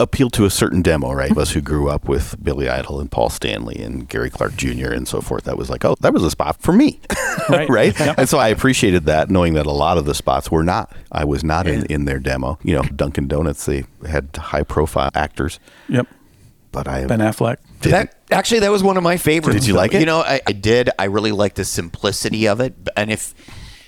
appeal 0.00 0.30
to 0.30 0.44
a 0.44 0.50
certain 0.50 0.80
demo, 0.82 1.12
right? 1.12 1.30
Of 1.30 1.38
us 1.38 1.50
who 1.52 1.60
grew 1.60 1.88
up 1.88 2.08
with 2.08 2.36
Billy 2.42 2.68
Idol 2.68 3.00
and 3.00 3.10
Paul 3.10 3.30
Stanley 3.30 3.76
and 3.82 4.08
Gary 4.08 4.30
Clark 4.30 4.54
Jr. 4.56 4.92
and 4.92 5.08
so 5.08 5.20
forth. 5.20 5.44
That 5.44 5.58
was 5.58 5.68
like, 5.70 5.84
oh, 5.84 5.96
that 6.00 6.12
was 6.12 6.22
a 6.22 6.30
spot 6.30 6.60
for 6.60 6.72
me, 6.72 7.00
Right. 7.48 7.68
right? 7.68 8.00
And 8.18 8.28
so 8.28 8.38
I 8.38 8.48
appreciated 8.48 9.06
that, 9.06 9.28
knowing 9.30 9.54
that 9.54 9.66
a 9.66 9.72
lot 9.72 9.98
of 9.98 10.04
the 10.04 10.14
spots 10.14 10.50
were 10.50 10.62
not. 10.62 10.92
I 11.10 11.24
was 11.24 11.42
not 11.42 11.66
in, 11.66 11.84
in 11.86 12.04
their 12.04 12.18
demo. 12.20 12.58
You 12.62 12.76
know, 12.76 12.82
Dunkin' 12.82 13.26
Donuts, 13.28 13.66
they 13.66 13.84
had 14.08 14.28
high 14.36 14.62
profile 14.62 15.10
actors, 15.14 15.58
Yep. 15.88 16.06
but 16.70 16.86
I 16.86 17.04
Ben 17.06 17.18
Affleck. 17.20 17.56
didn't. 17.80 17.90
That 17.92 18.14
actually, 18.30 18.60
that 18.60 18.70
was 18.70 18.82
one 18.84 18.96
of 18.96 19.02
my 19.02 19.16
favorites. 19.16 19.60
Did 19.60 19.66
you 19.66 19.74
like 19.74 19.94
it? 19.94 20.00
You 20.00 20.06
know, 20.06 20.20
I, 20.20 20.40
I 20.46 20.52
did. 20.52 20.90
I 20.98 21.04
really 21.06 21.32
liked 21.32 21.56
the 21.56 21.64
simplicity 21.64 22.46
of 22.46 22.60
it. 22.60 22.74
And 22.96 23.10
if 23.10 23.34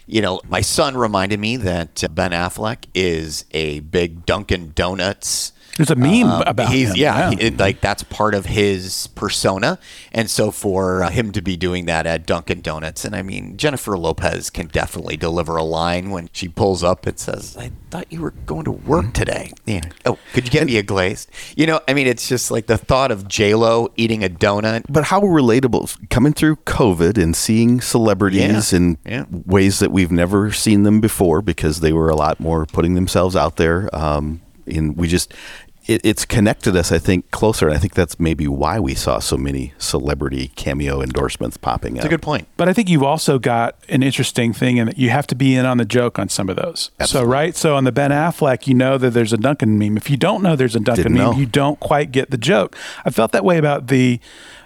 you 0.07 0.23
know, 0.23 0.41
my 0.49 0.61
son 0.61 0.97
reminded 0.97 1.39
me 1.39 1.57
that 1.59 2.03
uh, 2.03 2.09
Ben 2.09 2.33
Affleck 2.33 2.87
is 2.95 3.45
a 3.53 3.79
big 3.79 4.27
Dunkin' 4.27 4.73
Donuts. 4.75 5.53
There's 5.81 5.91
a 5.91 5.97
meme 5.97 6.29
um, 6.31 6.43
about 6.47 6.71
he's 6.71 6.91
him. 6.91 6.97
yeah, 6.97 7.31
he- 7.31 7.51
like 7.51 7.81
that's 7.81 8.03
part 8.03 8.35
of 8.35 8.45
his 8.47 9.07
persona, 9.15 9.79
and 10.13 10.29
so 10.29 10.51
for 10.51 11.03
uh, 11.03 11.09
him 11.09 11.33
to 11.33 11.41
be 11.41 11.57
doing 11.57 11.87
that 11.87 12.07
at 12.07 12.27
Dunkin' 12.27 12.61
Donuts, 12.61 13.05
and 13.07 13.17
I 13.17 13.23
mean 13.23 13.57
Jennifer 13.57 13.97
Lopez 13.97 14.51
can 14.51 14.67
definitely 14.67 15.17
deliver 15.17 15.57
a 15.57 15.63
line 15.63 16.11
when 16.11 16.29
she 16.33 16.49
pulls 16.49 16.85
up 16.85 17.07
and 17.07 17.19
says, 17.19 17.57
"I 17.59 17.71
thought 17.91 18.13
you 18.13 18.21
were 18.21 18.33
going 18.45 18.65
to 18.65 18.73
work 18.73 19.15
today." 19.15 19.53
Yeah. 19.65 19.81
Oh, 20.05 20.19
could 20.35 20.45
you 20.45 20.51
get 20.51 20.67
me 20.67 20.77
a 20.77 20.83
glazed? 20.83 21.31
You 21.57 21.67
know, 21.67 21.81
I 21.89 21.95
mean, 21.95 22.07
it's 22.07 22.29
just 22.29 22.51
like 22.51 22.67
the 22.67 22.77
thought 22.77 23.11
of 23.11 23.27
J 23.27 23.55
Lo 23.55 23.89
eating 23.97 24.23
a 24.23 24.29
donut. 24.29 24.85
but 24.89 25.05
how 25.05 25.23
relatable 25.23 26.11
coming 26.11 26.35
through 26.35 26.57
COVID 26.57 27.17
and 27.17 27.35
seeing 27.35 27.81
celebrities 27.81 28.73
Yeah. 28.73 28.77
in 28.77 28.99
Yeah. 29.07 29.25
ways 29.31 29.79
that 29.79 29.91
we've 29.93 30.13
never 30.13 30.53
seen 30.53 30.83
them 30.83 31.01
before 31.01 31.41
because 31.41 31.81
they 31.81 31.93
were 31.95 32.11
a 32.11 32.17
lot 32.17 32.39
more 32.41 32.67
putting 32.67 32.95
themselves 32.95 33.35
out 33.35 33.57
there. 33.57 33.89
Um, 33.95 34.43
and 34.67 34.97
we 34.97 35.09
just, 35.09 35.33
it, 35.87 36.01
it's 36.05 36.25
connected 36.25 36.77
us, 36.77 36.93
I 36.93 36.99
think, 36.99 37.31
closer. 37.31 37.67
And 37.67 37.77
I 37.77 37.79
think 37.79 37.95
that's 37.95 38.21
maybe 38.21 38.47
why 38.47 38.79
we 38.79 38.95
saw 38.95 39.19
so 39.19 39.37
many 39.37 39.73
celebrity 39.79 40.49
cameo 40.57 41.03
endorsements 41.03 41.57
popping 41.57 41.95
up. 41.95 41.99
It's 41.99 42.07
a 42.07 42.09
good 42.09 42.23
point. 42.23 42.49
But 42.57 42.69
I 42.69 42.73
think 42.73 42.89
you've 42.89 43.03
also 43.03 43.39
got 43.39 43.77
an 43.89 44.03
interesting 44.03 44.53
thing 44.53 44.77
in 44.77 44.87
that 44.87 44.99
you 44.99 45.11
have 45.11 45.27
to 45.29 45.35
be 45.35 45.55
in 45.55 45.67
on 45.67 45.79
the 45.79 45.85
joke 45.85 46.19
on 46.19 46.29
some 46.29 46.49
of 46.49 46.57
those. 46.57 46.91
So, 47.05 47.25
right? 47.25 47.57
So, 47.57 47.77
on 47.77 47.85
the 47.85 47.93
Ben 47.93 48.11
Affleck, 48.11 48.67
you 48.67 48.75
know 48.75 48.99
that 48.99 49.11
there's 49.11 49.33
a 49.33 49.39
Dunkin' 49.39 49.79
meme. 49.79 49.97
If 49.97 50.11
you 50.11 50.17
don't 50.17 50.43
know 50.43 50.57
there's 50.57 50.77
a 50.77 50.81
Dunkin' 50.81 51.05
Didn't 51.05 51.19
meme, 51.19 51.33
know. 51.33 51.37
you 51.39 51.47
don't 51.47 51.81
quite 51.81 52.13
get 52.13 52.31
the 52.31 52.39
joke. 52.39 52.77
I 53.05 53.11
felt 53.11 53.33
that 53.33 53.45
way 53.45 53.59
about 53.59 53.89
the 53.89 54.21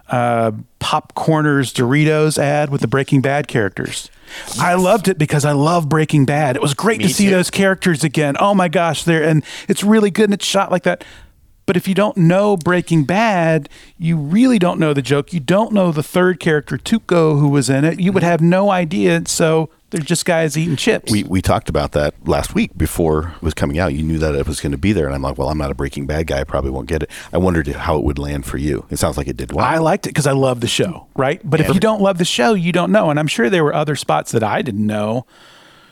uh, 0.09 0.53
Popcorners 0.81 1.73
Doritos 1.73 2.39
ad 2.39 2.71
with 2.71 2.81
the 2.81 2.89
Breaking 2.89 3.21
Bad 3.21 3.49
characters. 3.49 4.11
I 4.59 4.75
loved 4.75 5.09
it 5.09 5.19
because 5.19 5.45
I 5.45 5.53
love 5.53 5.89
Breaking 5.89 6.25
Bad. 6.25 6.57
It 6.57 6.63
was 6.63 6.75
great 6.75 6.99
Me 6.99 7.09
to 7.09 7.15
see 7.15 7.27
too. 7.27 7.31
those 7.31 7.51
characters 7.51 8.05
again. 8.05 8.37
Oh 8.39 8.55
my 8.55 8.69
gosh, 8.69 9.05
they're 9.05 9.23
and 9.23 9.45
it's 9.69 9.85
really 9.85 10.11
good 10.11 10.25
and 10.25 10.35
it's 10.35 10.47
shot 10.47 10.71
like 10.71 10.83
that. 10.85 11.05
But 11.67 11.77
if 11.77 11.89
you 11.89 11.95
don't 11.95 12.17
know 12.17 12.57
Breaking 12.57 13.05
Bad, 13.05 13.69
you 13.99 14.17
really 14.17 14.59
don't 14.59 14.79
know 14.79 14.93
the 14.93 15.03
joke. 15.03 15.33
You 15.33 15.41
don't 15.41 15.73
know 15.73 15.93
the 15.93 16.03
third 16.03 16.39
character, 16.39 16.77
Tuco, 16.77 17.39
who 17.41 17.49
was 17.49 17.71
in 17.71 17.85
it. 17.85 18.01
You 18.01 18.13
would 18.13 18.23
mm-hmm. 18.23 18.31
have 18.31 18.41
no 18.43 18.71
idea. 18.71 19.23
So 19.27 19.71
they're 19.95 20.03
just 20.03 20.25
guys 20.25 20.59
eating 20.59 20.75
chips. 20.75 21.13
We, 21.13 21.23
we 21.23 21.41
talked 21.41 21.69
about 21.69 21.93
that 21.93 22.15
last 22.27 22.53
week 22.53 22.77
before 22.77 23.35
it 23.37 23.43
was 23.43 23.55
coming 23.55 23.79
out. 23.79 23.95
You 23.95 24.03
knew 24.03 24.19
that 24.19 24.35
it 24.35 24.45
was 24.45 24.61
going 24.61 24.73
to 24.73 24.79
be 24.79 24.93
there. 24.93 25.07
And 25.07 25.15
I'm 25.15 25.23
like, 25.23 25.39
well, 25.39 25.49
I'm 25.49 25.57
not 25.57 25.71
a 25.71 25.75
Breaking 25.75 26.05
Bad 26.05 26.27
guy. 26.27 26.41
I 26.41 26.45
probably 26.45 26.73
won't 26.73 26.89
get 26.89 27.05
it. 27.05 27.11
I 27.33 27.39
wondered 27.39 27.69
how 27.69 27.97
it 27.97 28.03
would 28.03 28.19
land 28.19 28.45
for 28.45 28.59
you. 28.59 28.87
It 28.91 28.99
sounds 28.99 29.17
like 29.17 29.29
it 29.29 29.37
did 29.37 29.53
well. 29.53 29.65
I 29.65 29.79
liked 29.79 30.07
it 30.07 30.11
because 30.11 30.27
I 30.27 30.33
love 30.33 30.61
the 30.61 30.67
show, 30.67 31.07
right? 31.15 31.41
But 31.49 31.61
if 31.61 31.73
you 31.73 31.79
don't 31.79 32.03
love 32.03 32.19
the 32.19 32.25
show, 32.25 32.55
you 32.55 32.73
don't 32.73 32.91
know. 32.91 33.09
And 33.09 33.21
I'm 33.21 33.29
sure 33.29 33.49
there 33.49 33.63
were 33.63 33.73
other 33.73 33.95
spots 33.95 34.33
that 34.33 34.43
I 34.43 34.63
didn't 34.63 34.85
know, 34.85 35.27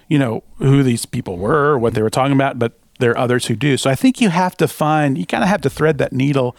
you 0.08 0.18
know, 0.18 0.42
who 0.56 0.82
these 0.82 1.06
people 1.06 1.38
were 1.38 1.70
or 1.70 1.78
what 1.78 1.94
they 1.94 2.02
were 2.02 2.10
talking 2.10 2.34
about. 2.34 2.58
But 2.58 2.72
there 3.02 3.10
are 3.10 3.18
others 3.18 3.46
who 3.46 3.56
do. 3.56 3.76
So 3.76 3.90
I 3.90 3.94
think 3.94 4.20
you 4.20 4.30
have 4.30 4.56
to 4.58 4.68
find, 4.68 5.18
you 5.18 5.26
kind 5.26 5.42
of 5.42 5.48
have 5.50 5.60
to 5.62 5.70
thread 5.70 5.98
that 5.98 6.12
needle 6.12 6.56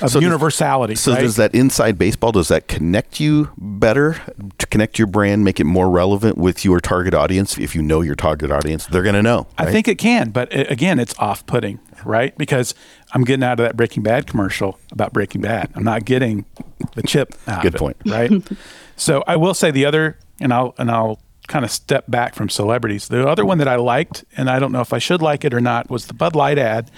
of 0.00 0.10
So 0.10 0.20
does- 0.20 0.22
universality. 0.22 0.94
So 0.94 1.12
right? 1.12 1.20
does 1.20 1.34
that 1.36 1.52
inside 1.54 1.98
baseball 1.98 2.30
does 2.32 2.48
that 2.48 2.68
connect 2.68 3.18
you 3.20 3.50
better 3.58 4.16
to 4.58 4.66
connect 4.68 4.98
your 4.98 5.08
brand, 5.08 5.44
make 5.44 5.58
it 5.60 5.64
more 5.64 5.90
relevant 5.90 6.38
with 6.38 6.64
your 6.64 6.80
target 6.80 7.12
audience? 7.12 7.58
If 7.58 7.74
you 7.74 7.82
know 7.82 8.00
your 8.00 8.14
target 8.14 8.50
audience, 8.52 8.86
they're 8.86 9.02
going 9.02 9.16
to 9.16 9.22
know. 9.22 9.48
I 9.58 9.70
think 9.70 9.88
it 9.88 9.98
can, 9.98 10.30
but 10.30 10.52
it, 10.52 10.70
again, 10.70 10.98
it's 11.00 11.14
off-putting, 11.18 11.80
right? 12.04 12.36
Because 12.38 12.74
I'm 13.12 13.24
getting 13.24 13.42
out 13.42 13.58
of 13.58 13.64
that 13.64 13.76
Breaking 13.76 14.02
Bad 14.04 14.26
commercial 14.28 14.78
about 14.92 15.12
Breaking 15.12 15.40
Bad. 15.40 15.70
I'm 15.74 15.84
not 15.84 16.04
getting 16.04 16.46
the 16.94 17.02
chip 17.02 17.34
out 17.48 17.62
Good 17.62 17.74
of 17.74 17.74
it, 17.74 17.78
point. 17.78 17.96
right? 18.06 18.30
so 18.96 19.22
I 19.26 19.36
will 19.36 19.54
say 19.54 19.70
the 19.72 19.84
other, 19.86 20.16
and 20.40 20.54
I'll 20.54 20.74
and 20.78 20.90
I'll 20.90 21.18
kind 21.50 21.64
of 21.64 21.70
step 21.70 22.04
back 22.08 22.34
from 22.34 22.48
celebrities. 22.48 23.08
The 23.08 23.28
other 23.28 23.44
one 23.44 23.58
that 23.58 23.68
I 23.68 23.76
liked, 23.76 24.24
and 24.36 24.48
I 24.48 24.58
don't 24.58 24.72
know 24.72 24.80
if 24.80 24.92
I 24.92 24.98
should 24.98 25.20
like 25.20 25.44
it 25.44 25.52
or 25.52 25.60
not, 25.60 25.90
was 25.90 26.06
the 26.06 26.14
Bud 26.14 26.34
Light 26.34 26.58
ad. 26.58 26.90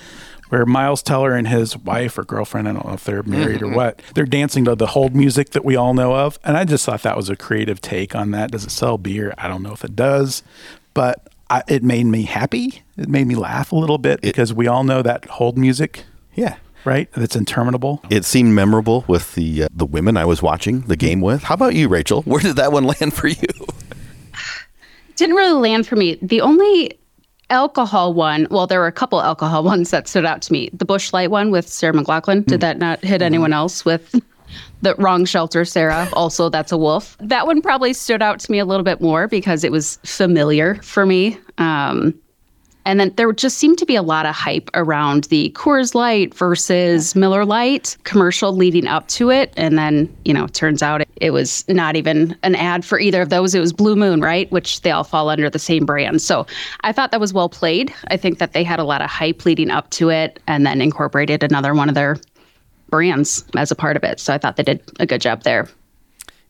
Where 0.51 0.67
Miles 0.67 1.03
Teller 1.03 1.33
and 1.33 1.49
his 1.49 1.79
wife 1.79 2.19
or 2.19 2.25
girlfriend, 2.25 2.69
I 2.69 2.75
don't 2.75 2.87
know 2.87 2.93
if 2.93 3.05
they're 3.05 3.23
married 3.23 3.63
or 3.63 3.71
what, 3.71 4.03
they're 4.15 4.27
dancing 4.27 4.67
to 4.67 4.75
the 4.75 4.89
hold 4.89 5.17
music 5.17 5.53
that 5.53 5.65
we 5.65 5.77
all 5.77 5.95
know 5.95 6.15
of. 6.15 6.39
And 6.45 6.59
I 6.59 6.67
just 6.67 6.85
thought 6.85 7.01
that 7.05 7.17
was 7.17 7.31
a 7.31 7.37
creative 7.37 7.81
take 7.81 8.15
on 8.15 8.33
that. 8.33 8.51
Does 8.51 8.65
it 8.65 8.71
sell 8.71 8.99
beer? 8.99 9.33
I 9.39 9.49
don't 9.49 9.63
know 9.63 9.73
if 9.73 9.83
it 9.83 9.97
does, 9.97 10.43
but 10.93 11.27
I, 11.49 11.63
it 11.69 11.83
made 11.83 12.05
me 12.05 12.25
happy. 12.25 12.83
It 12.99 13.09
made 13.09 13.29
me 13.29 13.35
laugh 13.35 13.73
a 13.73 13.77
little 13.77 13.97
bit 13.97 14.21
because 14.21 14.53
we 14.53 14.67
all 14.67 14.85
know 14.85 15.01
that 15.01 15.25
hold 15.25 15.57
music, 15.57 16.05
yeah. 16.35 16.57
right? 16.85 17.11
That's 17.13 17.35
interminable. 17.35 18.03
It 18.11 18.27
seemed 18.27 18.55
memorable 18.55 19.07
with 19.09 19.35
the 19.35 19.63
uh, 19.63 19.69
the 19.75 19.87
women 19.87 20.19
I 20.19 20.27
was 20.27 20.43
watching 20.43 20.83
the 20.83 20.97
game 20.97 21.23
with. 21.23 21.45
How 21.45 21.55
about 21.55 21.75
you, 21.75 21.89
Rachel? 21.89 22.21
Where 22.23 22.41
did 22.41 22.57
that 22.57 22.73
one 22.73 22.85
land 23.01 23.15
for 23.15 23.29
you? 23.29 23.49
Didn't 25.23 25.37
really 25.37 25.71
land 25.71 25.87
for 25.87 25.95
me. 25.95 26.19
The 26.21 26.41
only 26.41 26.99
alcohol 27.49 28.13
one, 28.13 28.49
well, 28.51 28.67
there 28.67 28.81
were 28.81 28.89
a 28.89 28.93
couple 28.93 29.23
alcohol 29.23 29.63
ones 29.75 29.91
that 29.91 30.09
stood 30.09 30.27
out 30.27 30.43
to 30.43 30.53
me. 30.53 30.69
The 30.73 30.85
Busch 30.85 31.13
Light 31.13 31.31
one 31.31 31.53
with 31.53 31.69
Sarah 31.69 31.93
McLachlan. 31.93 32.45
Did 32.45 32.61
that 32.61 32.77
not 32.79 33.05
hit 33.05 33.23
anyone 33.23 33.53
else 33.53 33.85
with 33.85 34.21
the 34.81 34.97
wrong 34.97 35.25
shelter, 35.25 35.65
Sarah? 35.65 36.09
Also, 36.15 36.49
that's 36.49 36.73
a 36.73 36.77
wolf. 36.77 37.17
That 37.21 37.47
one 37.47 37.63
probably 37.63 37.93
stood 37.93 38.21
out 38.21 38.41
to 38.41 38.51
me 38.51 38.59
a 38.59 38.65
little 38.65 38.83
bit 38.83 39.01
more 39.01 39.29
because 39.29 39.63
it 39.63 39.71
was 39.71 40.01
familiar 40.03 40.83
for 40.83 41.07
me. 41.07 41.39
Um, 41.59 42.21
and 42.85 42.99
then 42.99 43.13
there 43.17 43.33
just 43.33 43.59
seemed 43.59 43.79
to 43.79 43.87
be 43.87 43.97
a 43.97 44.03
lot 44.03 44.27
of 44.27 44.35
hype 44.35 44.71
around 44.75 45.25
the 45.25 45.51
Coors 45.51 45.95
Light 45.95 46.35
versus 46.35 47.15
Miller 47.15 47.45
Lite 47.45 47.97
commercial 48.05 48.53
leading 48.53 48.87
up 48.87 49.09
to 49.09 49.31
it. 49.31 49.53
And 49.57 49.79
then, 49.79 50.15
you 50.25 50.35
know, 50.35 50.47
turns 50.49 50.83
out 50.83 51.03
it, 51.03 51.09
it 51.17 51.31
was 51.31 51.65
not 51.69 51.97
even 51.97 52.37
an 52.43 52.55
ad 52.55 52.85
for 52.85 52.99
either 52.99 53.23
of 53.23 53.29
those. 53.29 53.55
It 53.55 53.61
was 53.61 53.73
Blue 53.73 53.97
Moon, 53.97 54.21
right? 54.21 54.51
Which 54.51 54.81
they 54.83 54.91
all 54.91 55.05
fall 55.05 55.29
under 55.29 55.49
the 55.49 55.59
same 55.59 55.87
brand. 55.87 56.21
So 56.23 56.47
I 56.81 56.93
thought 56.93 57.11
that 57.13 57.21
was 57.21 57.33
well 57.33 57.49
played. 57.49 57.93
I 58.09 58.17
think 58.17 58.39
that 58.39 58.53
they 58.53 58.65
had 58.65 58.79
a 58.79 58.85
lot 58.85 59.01
of 59.01 59.11
hype 59.11 59.45
leading 59.45 59.71
up 59.71 59.91
to 59.91 60.11
it 60.11 60.41
and 60.47 60.67
then 60.67 60.81
incorporated 60.81 61.43
another 61.43 61.75
one 61.75 61.89
of 61.89 61.95
their 61.95 62.19
brands 62.89 63.45
as 63.57 63.71
a 63.71 63.75
part 63.77 63.97
of 63.97 64.05
it. 64.05 64.21
So 64.21 64.35
I 64.35 64.39
thought 64.39 64.57
they 64.57 64.63
did 64.63 64.83
a 65.01 65.07
good 65.07 65.21
job 65.21 65.45
there. 65.45 65.69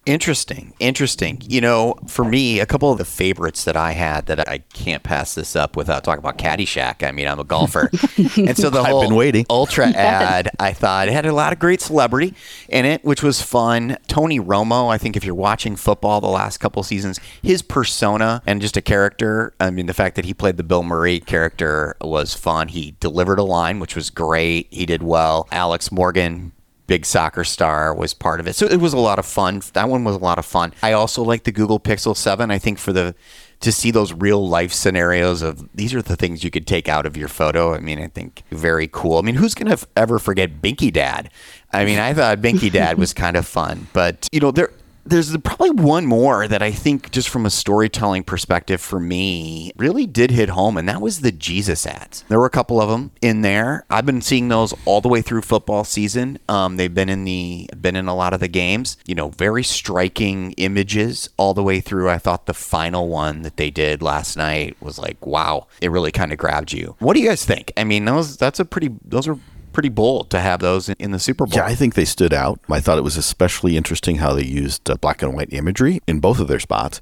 Interesting. 0.05 0.73
Interesting. 0.81 1.41
You 1.47 1.61
know, 1.61 1.95
for 2.09 2.25
me, 2.25 2.59
a 2.59 2.67
couple 2.67 2.91
of 2.91 2.99
the 2.99 3.05
favorites 3.05 3.63
that 3.65 3.77
I 3.77 3.93
had 3.93 4.27
that 4.27 4.49
I 4.49 4.59
can't 4.59 5.05
pass 5.05 5.37
this 5.37 5.55
up 5.55 5.77
without 5.77 6.03
talking 6.03 6.19
about 6.19 6.39
Caddyshack. 6.39 7.07
I 7.07 7.13
mean, 7.13 7.29
I'm 7.29 7.39
a 7.39 7.45
golfer. 7.45 7.89
and 8.37 8.57
so 8.57 8.69
the 8.69 8.81
I've 8.81 8.87
whole 8.87 9.03
been 9.03 9.15
waiting. 9.15 9.47
Ultra 9.49 9.87
ad, 9.95 10.51
I 10.59 10.73
thought 10.73 11.07
it 11.07 11.13
had 11.13 11.25
a 11.25 11.33
lot 11.33 11.53
of 11.53 11.61
great 11.61 11.81
celebrity 11.81 12.35
in 12.69 12.85
it, 12.85 13.05
which 13.05 13.23
was 13.23 13.41
fun. 13.43 13.97
Tony 14.09 14.41
Romo, 14.41 14.93
I 14.93 14.99
think 14.99 15.17
if 15.17 15.25
you're 15.25 15.37
watching 15.37 15.77
football 15.77 16.21
the 16.21 16.27
last 16.27 16.59
couple 16.59 16.83
seasons, 16.83 17.21
his 17.41 17.63
persona 17.63 18.43
and 18.45 18.61
just 18.61 18.77
a 18.77 18.83
character, 18.83 19.55
I 19.61 19.71
mean, 19.71 19.87
the 19.87 19.95
fact 19.95 20.17
that 20.17 20.25
he 20.25 20.35
played 20.35 20.57
the 20.57 20.65
Bill 20.65 20.83
Murray 20.83 21.21
character 21.21 21.97
was 22.01 22.35
fun. 22.35 22.69
He 22.69 22.97
delivered 22.99 23.39
a 23.39 23.45
line, 23.45 23.79
which 23.79 23.95
was 23.95 24.11
great. 24.11 24.67
He 24.73 24.85
did 24.85 25.05
well. 25.05 25.47
Alex 25.53 25.93
Morgan, 25.93 26.51
big 26.87 27.07
soccer 27.07 27.45
star 27.45 27.95
was 27.95 28.15
part 28.15 28.41
of 28.41 28.47
it. 28.47 28.55
So 28.55 28.67
it 28.67 28.79
was 28.79 28.93
a 28.93 28.99
lot 28.99 29.19
of 29.19 29.27
fun. 29.27 29.63
That 29.73 29.89
one 29.89 30.05
was 30.05 30.17
a 30.17 30.19
lot 30.19 30.39
of 30.39 30.45
fun. 30.45 30.75
I 30.83 30.93
also 30.93 31.23
like 31.23 31.45
the 31.45 31.53
Google 31.53 31.81
Pixel 31.81 32.17
7. 32.17 32.51
I 32.51 32.59
think 32.59 32.79
for 32.79 32.93
the 32.93 33.15
to 33.61 33.71
see 33.71 33.93
those 33.93 34.13
real 34.13 34.47
life 34.47 34.73
scenarios 34.73 35.41
of 35.41 35.69
these 35.75 35.95
are 35.95 36.03
the 36.03 36.17
things 36.17 36.43
you 36.43 36.51
could 36.51 36.67
take 36.67 36.89
out 36.89 37.07
of 37.07 37.17
your 37.17 37.29
photo. 37.29 37.75
I 37.75 37.79
mean, 37.79 38.01
I 38.01 38.09
think 38.09 38.43
very 38.51 38.89
cool. 38.89 39.19
I 39.19 39.23
mean, 39.23 39.37
who's 39.37 39.55
going 39.55 39.75
to 39.75 39.87
ever 39.97 40.19
forget 40.19 40.61
Binky 40.61 40.93
Dad? 40.93 41.31
I 41.73 41.85
mean, 41.85 42.01
I 42.01 42.13
thought 42.13 42.39
Binky 42.39 42.71
Dad 42.71 42.99
was 42.99 43.15
kind 43.15 43.37
of 43.37 43.47
fun, 43.47 43.87
but 43.93 44.29
you 44.33 44.41
know, 44.41 44.51
there 44.51 44.71
there's 45.05 45.37
probably 45.39 45.71
one 45.71 46.07
more 46.07 46.47
that 46.47 46.63
I 46.63 46.71
think, 46.71 47.11
just 47.11 47.29
from 47.29 47.45
a 47.45 47.51
storytelling 47.51 48.25
perspective, 48.25 48.81
for 48.81 49.01
me, 49.01 49.73
really 49.77 50.07
did 50.07 50.31
hit 50.31 50.51
home, 50.51 50.77
and 50.77 50.89
that 50.89 51.01
was 51.01 51.21
the 51.21 51.33
Jesus 51.33 51.87
ads. 51.87 52.23
There 52.29 52.39
were 52.39 52.47
a 52.47 52.51
couple 52.51 52.81
of 52.81 52.89
them 52.89 53.11
in 53.21 53.43
there. 53.43 53.85
I've 53.91 54.07
been 54.07 54.23
seeing 54.23 54.49
those 54.49 54.75
all 54.85 55.01
the 55.01 55.09
way 55.09 55.23
through 55.23 55.43
football 55.43 55.85
season. 55.85 56.39
Um, 56.49 56.77
they've 56.77 56.93
been 56.93 57.09
in 57.09 57.25
the 57.25 57.69
been 57.81 57.97
in 57.97 58.07
a 58.07 58.15
lot 58.15 58.33
of 58.33 58.41
the 58.41 58.49
games. 58.49 58.97
You 59.07 59.15
know, 59.15 59.31
very 59.31 59.65
striking 59.65 60.53
images 60.53 61.29
all 61.37 61.55
the 61.55 61.63
way 61.63 61.81
through. 61.81 62.09
I 62.09 62.19
thought 62.19 62.47
the 62.47 62.55
final 62.55 63.09
one 63.09 63.43
that 63.43 63.57
they 63.57 63.71
did 63.71 64.03
last 64.03 64.37
night 64.37 64.77
was 64.81 64.99
like, 64.99 65.25
wow, 65.27 65.67
it 65.81 65.91
really 65.91 66.13
kind 66.13 66.33
of 66.33 66.39
grabbed 66.39 66.73
you. 66.73 66.97
What 66.99 67.15
do 67.15 67.21
you 67.21 67.29
guys 67.29 67.45
think? 67.45 67.73
I 67.77 67.85
mean, 67.85 68.05
those 68.05 68.37
that's 68.37 68.61
a 68.61 68.65
pretty 68.65 68.91
those 69.05 69.27
are 69.27 69.39
pretty 69.73 69.89
bold 69.89 70.31
to 70.31 70.41
have 70.41 70.61
those 70.61 70.89
in, 70.89 70.97
in 70.99 71.11
the 71.11 71.19
Super 71.19 71.47
Bowl. 71.47 71.57
Yeah, 71.57 71.67
I 71.67 71.75
think 71.75 71.95
they 71.95 72.05
stood 72.05 72.33
out. 72.33 72.61
I 72.71 72.81
thought 72.81 72.99
it 72.99 73.05
was 73.05 73.17
especially 73.17 73.77
interesting 73.77 74.17
how 74.17 74.35
they 74.35 74.45
used 74.45 74.89
uh, 74.89 74.97
black 74.97 75.23
and 75.23 75.35
white 75.35 75.53
imagery 75.53 76.01
in 76.07 76.21
both 76.21 76.39
of 76.39 76.49
their 76.49 76.61
spots. 76.61 77.01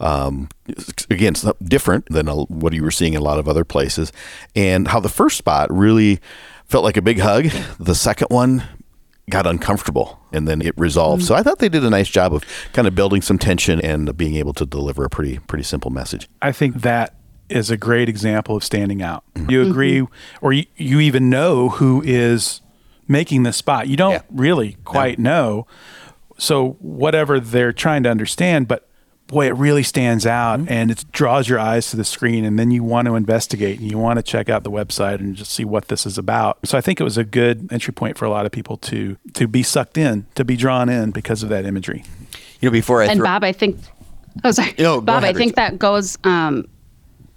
Um, 0.00 0.48
again, 1.10 1.34
it's 1.34 1.46
different 1.62 2.06
than 2.06 2.28
uh 2.28 2.34
what 2.34 2.72
you 2.72 2.82
were 2.82 2.90
seeing 2.90 3.14
in 3.14 3.20
a 3.20 3.24
lot 3.24 3.38
of 3.38 3.48
other 3.48 3.64
places, 3.64 4.12
and 4.56 4.88
how 4.88 5.00
the 5.00 5.08
first 5.08 5.36
spot 5.36 5.72
really 5.72 6.20
felt 6.66 6.84
like 6.84 6.96
a 6.96 7.02
big 7.02 7.20
hug. 7.20 7.44
The 7.78 7.94
second 7.94 8.28
one 8.30 8.64
got 9.30 9.46
uncomfortable 9.46 10.18
and 10.32 10.48
then 10.48 10.60
it 10.60 10.74
resolved. 10.76 11.22
So 11.22 11.34
I 11.34 11.42
thought 11.42 11.58
they 11.58 11.68
did 11.68 11.84
a 11.84 11.90
nice 11.90 12.08
job 12.08 12.34
of 12.34 12.44
kind 12.72 12.88
of 12.88 12.94
building 12.94 13.22
some 13.22 13.38
tension 13.38 13.80
and 13.80 14.16
being 14.16 14.34
able 14.36 14.52
to 14.54 14.66
deliver 14.66 15.04
a 15.04 15.08
pretty 15.08 15.38
pretty 15.40 15.64
simple 15.64 15.90
message. 15.90 16.28
I 16.40 16.52
think 16.52 16.82
that 16.82 17.14
is 17.48 17.70
a 17.70 17.76
great 17.76 18.08
example 18.08 18.56
of 18.56 18.64
standing 18.64 19.02
out. 19.02 19.24
Mm-hmm. 19.34 19.50
You 19.50 19.60
mm-hmm. 19.62 19.70
agree, 19.70 20.06
or 20.40 20.52
you, 20.52 20.66
you 20.76 21.00
even 21.00 21.28
know 21.30 21.68
who 21.70 22.02
is 22.04 22.60
making 23.08 23.42
the 23.42 23.52
spot. 23.52 23.88
You 23.88 23.96
don't 23.96 24.12
Yeah. 24.12 24.22
really 24.30 24.76
quite 24.84 25.18
know. 25.18 25.66
So 26.38 26.76
whatever 26.80 27.38
they're 27.38 27.72
trying 27.72 28.02
to 28.04 28.10
understand, 28.10 28.68
but 28.68 28.88
boy, 29.26 29.46
it 29.46 29.54
really 29.56 29.82
stands 29.82 30.26
out 30.26 30.60
mm-hmm. 30.60 30.72
and 30.72 30.90
it 30.90 31.04
draws 31.12 31.48
your 31.48 31.58
eyes 31.58 31.90
to 31.90 31.96
the 31.96 32.04
screen, 32.04 32.44
and 32.44 32.58
then 32.58 32.70
you 32.70 32.82
want 32.82 33.06
to 33.06 33.14
investigate 33.16 33.78
and 33.80 33.90
you 33.90 33.98
want 33.98 34.18
to 34.18 34.22
check 34.22 34.48
out 34.48 34.62
the 34.64 34.70
website 34.70 35.20
and 35.20 35.36
just 35.36 35.52
see 35.52 35.64
what 35.64 35.88
this 35.88 36.04
is 36.06 36.18
about. 36.18 36.58
So 36.64 36.76
I 36.76 36.80
think 36.80 37.00
it 37.00 37.04
was 37.04 37.16
a 37.18 37.24
good 37.24 37.68
entry 37.72 37.92
point 37.92 38.18
for 38.18 38.24
a 38.24 38.30
lot 38.30 38.46
of 38.46 38.52
people 38.52 38.76
to 38.78 39.16
to 39.34 39.46
be 39.46 39.62
sucked 39.62 39.98
in, 39.98 40.26
to 40.34 40.44
be 40.44 40.56
drawn 40.56 40.88
in 40.88 41.10
because 41.10 41.42
of 41.42 41.48
that 41.50 41.64
imagery. 41.66 42.04
you 42.60 42.68
know, 42.68 42.72
before 42.72 43.02
I 43.02 43.06
and 43.06 43.18
throw- 43.18 43.26
Bob, 43.26 43.44
I 43.44 43.52
think. 43.52 43.78
Oh, 44.44 44.50
sorry. 44.50 44.74
No, 44.78 44.96
go 44.96 45.00
Bob, 45.02 45.22
ahead, 45.22 45.36
I 45.36 45.38
think 45.38 45.56
that 45.56 45.78
goes. 45.78 46.16
Um, 46.24 46.66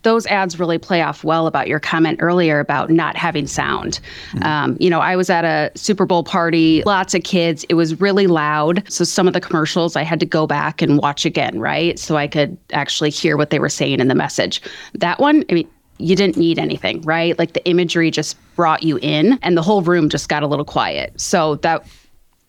those 0.05 0.27
ads 0.27 0.59
really 0.59 0.77
play 0.77 1.01
off 1.01 1.23
well 1.23 1.47
about 1.47 1.67
your 1.67 1.79
comment 1.79 2.19
earlier 2.21 2.59
about 2.59 2.91
not 2.91 3.17
having 3.17 3.47
sound. 3.47 3.99
Um, 4.43 4.77
you 4.79 4.87
know, 4.87 4.99
I 4.99 5.15
was 5.15 5.31
at 5.31 5.43
a 5.43 5.71
Super 5.75 6.05
Bowl 6.05 6.23
party, 6.23 6.83
lots 6.83 7.15
of 7.15 7.23
kids. 7.23 7.65
It 7.69 7.73
was 7.73 7.99
really 7.99 8.27
loud. 8.27 8.83
So 8.87 9.03
some 9.03 9.27
of 9.27 9.33
the 9.33 9.41
commercials 9.41 9.95
I 9.95 10.03
had 10.03 10.19
to 10.19 10.25
go 10.25 10.45
back 10.45 10.83
and 10.83 10.99
watch 10.99 11.25
again, 11.25 11.59
right? 11.59 11.97
So 11.97 12.17
I 12.17 12.27
could 12.27 12.55
actually 12.71 13.09
hear 13.09 13.35
what 13.35 13.49
they 13.49 13.57
were 13.57 13.67
saying 13.67 13.99
in 13.99 14.07
the 14.07 14.15
message. 14.15 14.61
That 14.93 15.19
one, 15.19 15.43
I 15.49 15.55
mean, 15.55 15.69
you 15.97 16.15
didn't 16.15 16.37
need 16.37 16.59
anything, 16.59 17.01
right? 17.01 17.37
Like 17.39 17.53
the 17.53 17.65
imagery 17.67 18.11
just 18.11 18.37
brought 18.55 18.83
you 18.83 18.99
in 19.01 19.39
and 19.41 19.57
the 19.57 19.63
whole 19.63 19.81
room 19.81 20.07
just 20.09 20.29
got 20.29 20.43
a 20.43 20.47
little 20.47 20.65
quiet. 20.65 21.19
So 21.19 21.55
that 21.55 21.83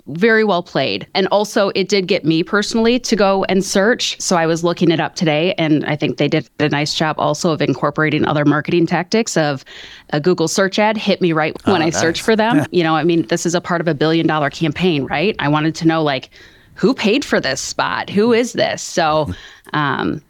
very 0.09 0.45
well 0.45 0.63
played. 0.63 1.07
And 1.15 1.27
also, 1.29 1.71
it 1.75 1.89
did 1.89 2.07
get 2.07 2.25
me 2.25 2.43
personally 2.43 2.99
to 3.01 3.17
go 3.17 3.45
and 3.45 3.65
search. 3.65 4.21
So 4.21 4.37
I 4.37 4.47
was 4.47 4.63
looking 4.63 4.91
it 4.91 5.01
up 5.01 5.17
today, 5.17 5.55
and 5.59 5.85
I 5.87 5.97
think 5.97 6.19
they 6.19 6.29
did 6.29 6.49
a 6.59 6.69
nice 6.69 6.95
job 6.95 7.17
also 7.19 7.53
of 7.53 7.61
incorporating 7.61 8.25
other 8.25 8.45
marketing 8.45 8.87
tactics 8.87 9.37
of 9.37 9.65
a 10.11 10.21
Google 10.21 10.49
search 10.49 10.79
ad 10.79 10.97
hit 10.97 11.21
me 11.21 11.33
right 11.33 11.57
when 11.67 11.83
I 11.83 11.91
search 11.91 12.23
for 12.23 12.37
them. 12.37 12.65
You 12.77 12.83
know, 12.83 12.95
I 12.95 13.05
mean, 13.05 13.27
this 13.29 13.47
is 13.47 13.55
a 13.55 13.61
part 13.61 13.81
of 13.81 13.89
a 13.89 13.95
billion 13.95 14.27
dollar 14.27 14.51
campaign, 14.51 15.05
right? 15.07 15.35
I 15.39 15.49
wanted 15.49 15.75
to 15.77 15.87
know, 15.87 16.03
like, 16.03 16.31
who 16.75 16.93
paid 16.93 17.25
for 17.25 17.41
this 17.41 17.61
spot? 17.61 18.11
Who 18.11 18.33
is 18.33 18.53
this? 18.53 18.83
So, 18.83 19.33
um, 19.73 20.23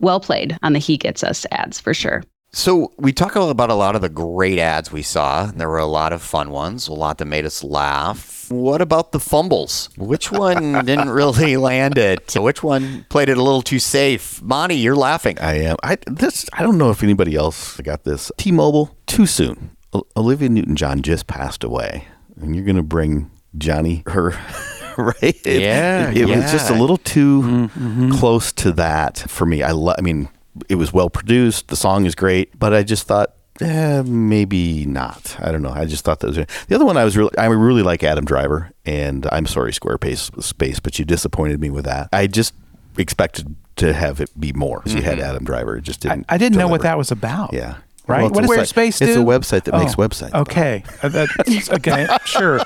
well 0.00 0.20
played 0.20 0.58
on 0.62 0.72
the 0.72 0.78
He 0.78 0.96
Gets 0.96 1.22
Us 1.22 1.46
ads 1.52 1.78
for 1.78 1.94
sure. 1.94 2.22
So 2.56 2.90
we 2.96 3.12
talk 3.12 3.36
about 3.36 3.68
a 3.68 3.74
lot 3.74 3.96
of 3.96 4.00
the 4.00 4.08
great 4.08 4.58
ads 4.58 4.90
we 4.90 5.02
saw. 5.02 5.44
There 5.44 5.68
were 5.68 5.76
a 5.76 5.84
lot 5.84 6.14
of 6.14 6.22
fun 6.22 6.48
ones, 6.50 6.88
a 6.88 6.94
lot 6.94 7.18
that 7.18 7.26
made 7.26 7.44
us 7.44 7.62
laugh. 7.62 8.50
What 8.50 8.80
about 8.80 9.12
the 9.12 9.20
fumbles? 9.20 9.90
Which 9.98 10.32
one 10.32 10.72
didn't 10.86 11.10
really 11.10 11.58
land 11.58 11.98
it? 11.98 12.30
So 12.30 12.40
which 12.40 12.62
one 12.62 13.04
played 13.10 13.28
it 13.28 13.36
a 13.36 13.42
little 13.42 13.60
too 13.60 13.78
safe? 13.78 14.40
Monty, 14.40 14.74
you're 14.76 14.96
laughing. 14.96 15.38
I 15.38 15.64
am. 15.64 15.76
I 15.82 15.98
this. 16.06 16.46
I 16.54 16.62
don't 16.62 16.78
know 16.78 16.88
if 16.88 17.02
anybody 17.02 17.34
else 17.36 17.76
got 17.82 18.04
this. 18.04 18.32
T-Mobile 18.38 18.96
too 19.04 19.26
soon. 19.26 19.76
O- 19.92 20.06
Olivia 20.16 20.48
Newton-John 20.48 21.02
just 21.02 21.26
passed 21.26 21.62
away, 21.62 22.08
and 22.40 22.56
you're 22.56 22.64
going 22.64 22.76
to 22.76 22.82
bring 22.82 23.30
Johnny 23.58 24.02
her. 24.06 24.30
right? 24.96 25.22
It- 25.44 25.60
Yeah, 25.60 26.08
It, 26.10 26.16
it 26.16 26.26
was 26.36 26.50
just 26.50 26.70
a 26.70 26.74
little 26.74 26.96
too 26.96 27.42
mm-hmm. 27.42 28.12
close 28.12 28.50
to 28.54 28.72
that 28.72 29.18
for 29.28 29.44
me. 29.44 29.62
I. 29.62 29.72
Lo- 29.72 29.94
I 29.98 30.00
mean, 30.00 30.30
it 30.68 30.76
was 30.76 30.92
well 30.92 31.10
produced. 31.10 31.68
The 31.68 31.76
song 31.76 32.06
is 32.06 32.14
great, 32.14 32.58
but 32.58 32.72
I 32.74 32.82
just 32.82 33.06
thought 33.06 33.32
Eh, 33.58 34.02
maybe 34.04 34.84
not. 34.84 35.34
I 35.40 35.50
don't 35.50 35.62
know. 35.62 35.70
I 35.70 35.86
just 35.86 36.04
thought 36.04 36.20
that 36.20 36.26
was 36.26 36.36
the 36.36 36.74
other 36.74 36.84
one. 36.84 36.98
I 36.98 37.04
was 37.04 37.16
really, 37.16 37.30
I 37.38 37.46
really 37.46 37.82
like 37.82 38.04
Adam 38.04 38.26
Driver, 38.26 38.70
and 38.84 39.26
I'm 39.32 39.46
sorry, 39.46 39.72
Squarespace 39.72 40.42
Space, 40.42 40.78
but 40.78 40.98
you 40.98 41.06
disappointed 41.06 41.58
me 41.58 41.70
with 41.70 41.86
that. 41.86 42.10
I 42.12 42.26
just 42.26 42.52
expected 42.98 43.56
to 43.76 43.94
have 43.94 44.20
it 44.20 44.28
be 44.38 44.52
more. 44.52 44.82
So 44.86 44.96
you 44.96 45.02
had 45.02 45.18
Adam 45.20 45.44
Driver, 45.44 45.78
it 45.78 45.84
just 45.84 46.00
didn't. 46.00 46.26
I 46.28 46.36
didn't 46.36 46.58
know 46.58 46.66
what 46.66 46.78
deliver. 46.78 46.82
that 46.82 46.98
was 46.98 47.10
about. 47.10 47.54
Yeah. 47.54 47.76
Right? 48.06 48.18
Well, 48.20 48.26
it's 48.26 48.34
what 48.34 48.44
a 48.58 48.60
does 48.60 48.68
site- 48.68 48.76
Squarespace 48.92 48.98
do? 48.98 49.04
It's 49.06 49.16
a 49.16 49.20
website 49.20 49.64
that 49.64 49.74
makes 49.78 49.94
Oh, 49.94 49.96
websites. 50.02 50.34
Okay. 50.34 50.84
Uh, 51.02 51.08
that's- 51.08 51.70
okay. 51.76 52.06
Sure. 52.26 52.60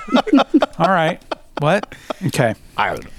All 0.79 0.89
right. 0.91 1.23
What? 1.61 1.95
Okay. 2.27 2.55
I 2.77 2.89
don't 2.89 3.05
know. 3.05 3.11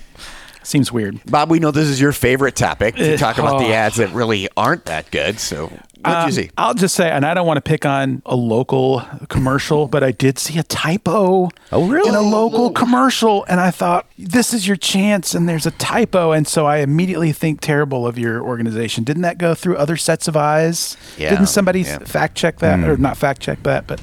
Seems 0.64 0.92
weird. 0.92 1.20
Bob, 1.26 1.50
we 1.50 1.60
know 1.60 1.72
this 1.72 1.88
is 1.88 2.00
your 2.00 2.12
favorite 2.12 2.56
topic 2.56 2.96
to 2.96 3.16
Uh, 3.16 3.18
talk 3.18 3.38
about 3.40 3.58
the 3.60 3.70
oh. 3.70 3.74
ads 3.74 3.96
that 3.98 4.10
really 4.14 4.48
aren't 4.56 4.86
that 4.86 5.10
good. 5.10 5.40
So, 5.40 5.64
what 5.68 6.04
did 6.04 6.14
Um, 6.14 6.26
you 6.28 6.32
see? 6.34 6.50
I'll 6.56 6.76
just 6.76 6.94
say, 6.96 7.10
and 7.10 7.26
I 7.26 7.34
don't 7.34 7.48
want 7.48 7.58
to 7.58 7.62
pick 7.62 7.84
on 7.84 8.22
a 8.28 8.36
local 8.36 9.04
commercial, 9.28 9.88
but 9.88 10.04
I 10.04 10.12
did 10.12 10.38
see 10.38 10.60
a 10.60 10.64
typo. 10.64 11.50
Oh, 11.72 11.88
really? 11.88 12.10
In 12.10 12.14
a 12.16 12.22
local 12.22 12.70
commercial, 12.70 13.44
and 13.50 13.60
I 13.60 13.72
thought 13.72 14.06
this 14.20 14.54
is 14.54 14.68
your 14.68 14.76
chance, 14.78 15.34
and 15.34 15.50
there's 15.50 15.66
a 15.66 15.72
typo, 15.72 16.32
and 16.32 16.48
so 16.48 16.68
I 16.68 16.78
immediately 16.78 17.32
think 17.32 17.60
terrible 17.62 18.06
of 18.06 18.20
your 18.20 18.42
organization. 18.44 19.04
Didn't 19.04 19.24
that 19.24 19.40
go 19.40 19.56
through 19.56 19.78
other 19.78 19.98
sets 19.98 20.28
of 20.28 20.38
eyes? 20.38 20.96
Yeah, 21.18 21.32
Didn't 21.32 21.48
somebody 21.48 21.82
yeah. 21.82 21.98
fact 22.00 22.36
check 22.36 22.60
that, 22.60 22.80
or 22.88 22.98
not 22.98 23.18
fact 23.18 23.42
check 23.42 23.64
that? 23.64 23.88
But 23.88 24.00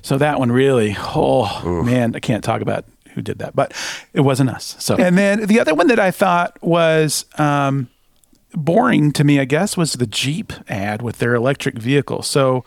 so 0.00 0.16
that 0.16 0.38
one 0.38 0.50
really, 0.50 0.96
oh 0.98 1.82
man, 1.84 2.16
I 2.16 2.20
can't 2.20 2.42
talk 2.42 2.62
about 2.62 2.86
who 3.14 3.22
did 3.22 3.38
that, 3.38 3.56
but 3.56 3.72
it 4.12 4.20
wasn't 4.20 4.50
us. 4.50 4.76
So, 4.78 4.96
and 4.96 5.16
then 5.16 5.46
the 5.46 5.60
other 5.60 5.74
one 5.74 5.86
that 5.88 5.98
I 5.98 6.10
thought 6.10 6.56
was. 6.62 7.24
Um, 7.38 7.88
boring 8.56 9.10
to 9.10 9.24
me, 9.24 9.40
I 9.40 9.44
guess, 9.44 9.76
was 9.76 9.94
the 9.94 10.06
Jeep 10.06 10.52
ad 10.68 11.02
with 11.02 11.18
their 11.18 11.34
electric 11.34 11.76
vehicle. 11.76 12.22
So 12.22 12.64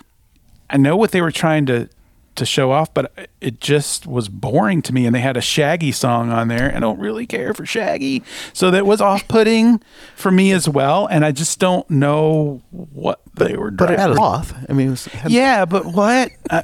I 0.70 0.76
know 0.76 0.98
what 0.98 1.12
they 1.12 1.22
were 1.22 1.32
trying 1.32 1.66
to 1.68 1.88
to 2.38 2.46
show 2.46 2.72
off, 2.72 2.94
but 2.94 3.30
it 3.42 3.60
just 3.62 4.08
was 4.08 4.30
boring 4.30 4.82
to 4.84 4.94
me. 4.94 5.06
And 5.06 5.14
they 5.14 5.20
had 5.20 5.38
a 5.38 5.42
Shaggy 5.42 5.92
song 5.92 6.32
on 6.32 6.48
there. 6.48 6.74
I 6.76 6.80
don't 6.80 7.00
really 7.00 7.26
care 7.28 7.54
for 7.54 7.66
Shaggy, 7.66 8.24
so 8.54 8.72
that 8.72 8.86
was 8.86 9.02
off 9.02 9.28
putting 9.28 9.82
for 10.16 10.32
me 10.32 10.52
as 10.52 10.68
well. 10.70 11.08
And 11.08 11.26
I 11.26 11.32
just 11.32 11.60
don't 11.60 11.88
know 11.90 12.62
what 12.72 13.20
they 13.36 13.56
were. 13.56 13.72
Doing. 13.72 13.76
But 13.78 13.92
it 13.92 14.00
had 14.00 14.12
a 14.12 14.16
driving. 14.16 14.66
I 14.70 14.74
mean, 14.74 14.88
it 14.88 14.92
was, 14.92 15.06
had- 15.08 15.32
Yeah, 15.32 15.66
but 15.66 15.86
what? 15.86 16.32
Uh, 16.50 16.62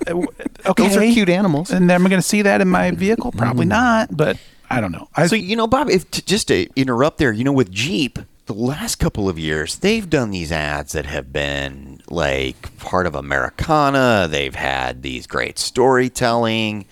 okay, 0.66 0.88
Those 0.88 0.96
are 0.98 1.02
cute 1.02 1.28
animals. 1.28 1.70
and 1.70 1.92
am 1.92 2.06
I 2.06 2.10
going 2.10 2.22
to 2.22 2.28
see 2.28 2.42
that 2.44 2.62
in 2.62 2.70
my 2.70 2.92
vehicle? 2.92 3.34
Probably 3.34 3.66
not. 3.66 4.16
But 4.16 4.38
I 4.70 4.80
don't 4.80 4.94
know. 4.94 5.10
I 5.16 5.28
So 5.28 5.36
you 5.36 5.56
know, 5.58 5.68
Bob, 5.68 5.90
if 5.90 6.10
t- 6.10 6.22
just 6.26 6.48
to 6.48 6.68
interrupt 6.78 7.18
there, 7.18 7.34
you 7.34 7.44
know, 7.44 7.52
with 7.52 7.70
Jeep, 7.70 8.18
the 8.46 8.54
last 8.54 8.96
couple 8.96 9.30
of 9.30 9.40
years, 9.40 9.78
they've 9.78 10.10
done 10.10 10.32
these 10.32 10.52
ads 10.52 10.92
that 10.94 11.06
have 11.06 11.32
been 11.32 12.02
like 12.10 12.76
part 12.78 13.08
of 13.08 13.16
Americana. 13.16 14.28
They've 14.30 14.56
had 14.56 15.02
these 15.02 15.28
great 15.28 15.58
storytelling. 15.58 16.86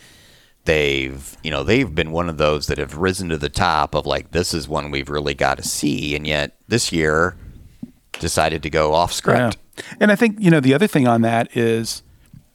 They've, 0.65 1.35
you 1.43 1.51
know, 1.51 1.63
they've 1.63 1.93
been 1.93 2.11
one 2.11 2.29
of 2.29 2.37
those 2.37 2.67
that 2.67 2.77
have 2.77 2.97
risen 2.97 3.29
to 3.29 3.37
the 3.37 3.49
top 3.49 3.95
of 3.95 4.05
like 4.05 4.31
this 4.31 4.53
is 4.53 4.67
one 4.67 4.91
we've 4.91 5.09
really 5.09 5.33
got 5.33 5.57
to 5.57 5.63
see, 5.63 6.15
and 6.15 6.25
yet 6.25 6.55
this 6.67 6.91
year 6.91 7.35
decided 8.19 8.63
to 8.63 8.69
go 8.69 8.93
off 8.93 9.11
script. 9.11 9.57
Yeah. 9.75 9.83
And 9.99 10.11
I 10.11 10.15
think, 10.15 10.37
you 10.39 10.51
know, 10.51 10.59
the 10.59 10.73
other 10.73 10.87
thing 10.87 11.07
on 11.07 11.21
that 11.23 11.55
is 11.57 12.03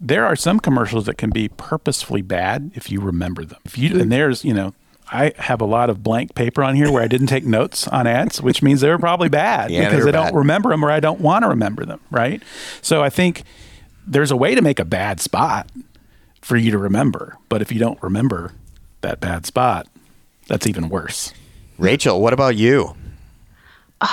there 0.00 0.24
are 0.24 0.36
some 0.36 0.60
commercials 0.60 1.06
that 1.06 1.18
can 1.18 1.30
be 1.30 1.48
purposefully 1.48 2.22
bad 2.22 2.70
if 2.74 2.90
you 2.90 3.00
remember 3.00 3.44
them. 3.44 3.58
If 3.64 3.76
you 3.76 4.00
and 4.00 4.12
there's, 4.12 4.44
you 4.44 4.54
know, 4.54 4.74
I 5.08 5.32
have 5.38 5.60
a 5.60 5.64
lot 5.64 5.88
of 5.88 6.02
blank 6.02 6.34
paper 6.34 6.62
on 6.64 6.74
here 6.74 6.90
where 6.90 7.02
I 7.02 7.06
didn't 7.06 7.28
take 7.28 7.44
notes 7.44 7.86
on 7.88 8.06
ads, 8.06 8.42
which 8.42 8.60
means 8.62 8.80
they 8.80 8.88
were 8.88 8.98
probably 8.98 9.28
bad 9.28 9.70
Yeah, 9.70 9.84
because 9.88 10.02
I 10.02 10.06
were 10.06 10.12
don't 10.12 10.24
bad. 10.26 10.34
remember 10.34 10.70
them 10.70 10.84
or 10.84 10.90
I 10.90 10.98
don't 11.00 11.20
want 11.20 11.44
to 11.44 11.48
remember 11.48 11.84
them, 11.84 12.00
right? 12.10 12.42
So 12.82 13.02
I 13.02 13.10
think 13.10 13.44
there's 14.06 14.30
a 14.32 14.36
way 14.36 14.54
to 14.56 14.62
make 14.62 14.80
a 14.80 14.84
bad 14.84 15.20
spot 15.20 15.70
for 16.42 16.56
you 16.56 16.70
to 16.72 16.78
remember, 16.78 17.36
but 17.48 17.62
if 17.62 17.70
you 17.70 17.78
don't 17.78 18.02
remember 18.02 18.52
that 19.02 19.20
bad 19.20 19.46
spot, 19.46 19.86
that's 20.48 20.66
even 20.66 20.88
worse. 20.88 21.32
Rachel, 21.78 22.20
what 22.20 22.32
about 22.32 22.56
you? 22.56 22.96
Uh, 24.00 24.08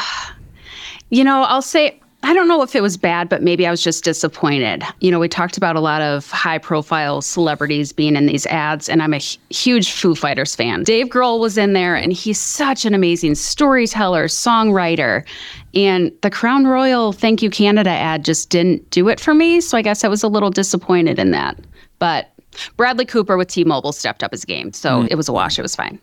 you 1.09 1.23
know, 1.23 1.43
I'll 1.43 1.61
say 1.61 1.99
I 2.25 2.33
don't 2.33 2.47
know 2.47 2.61
if 2.61 2.73
it 2.73 2.81
was 2.81 2.95
bad, 2.95 3.27
but 3.27 3.41
maybe 3.41 3.67
I 3.67 3.71
was 3.71 3.83
just 3.83 4.05
disappointed. 4.05 4.83
You 5.01 5.11
know, 5.11 5.19
we 5.19 5.27
talked 5.27 5.57
about 5.57 5.75
a 5.75 5.81
lot 5.81 6.01
of 6.01 6.31
high 6.31 6.57
profile 6.57 7.21
celebrities 7.21 7.91
being 7.91 8.15
in 8.15 8.27
these 8.27 8.45
ads, 8.45 8.87
and 8.87 9.03
I'm 9.03 9.13
a 9.13 9.21
huge 9.49 9.91
Foo 9.91 10.15
Fighters 10.15 10.55
fan. 10.55 10.83
Dave 10.83 11.07
Grohl 11.07 11.39
was 11.39 11.57
in 11.57 11.73
there, 11.73 11.95
and 11.95 12.13
he's 12.13 12.39
such 12.39 12.85
an 12.85 12.93
amazing 12.93 13.35
storyteller, 13.35 14.25
songwriter. 14.27 15.27
And 15.73 16.13
the 16.21 16.29
Crown 16.29 16.65
Royal 16.65 17.11
Thank 17.11 17.41
You 17.41 17.49
Canada 17.49 17.89
ad 17.89 18.23
just 18.23 18.49
didn't 18.49 18.89
do 18.89 19.09
it 19.09 19.19
for 19.19 19.33
me. 19.33 19.59
So 19.59 19.77
I 19.77 19.81
guess 19.81 20.05
I 20.05 20.07
was 20.07 20.23
a 20.23 20.29
little 20.29 20.49
disappointed 20.49 21.19
in 21.19 21.31
that. 21.31 21.59
But 21.99 22.29
Bradley 22.77 23.05
Cooper 23.05 23.35
with 23.35 23.49
T 23.49 23.65
Mobile 23.65 23.91
stepped 23.91 24.23
up 24.23 24.31
his 24.31 24.45
game. 24.45 24.71
So 24.71 25.03
mm. 25.03 25.07
it 25.11 25.15
was 25.15 25.27
a 25.27 25.33
wash. 25.33 25.59
It 25.59 25.61
was 25.63 25.75
fine. 25.75 25.99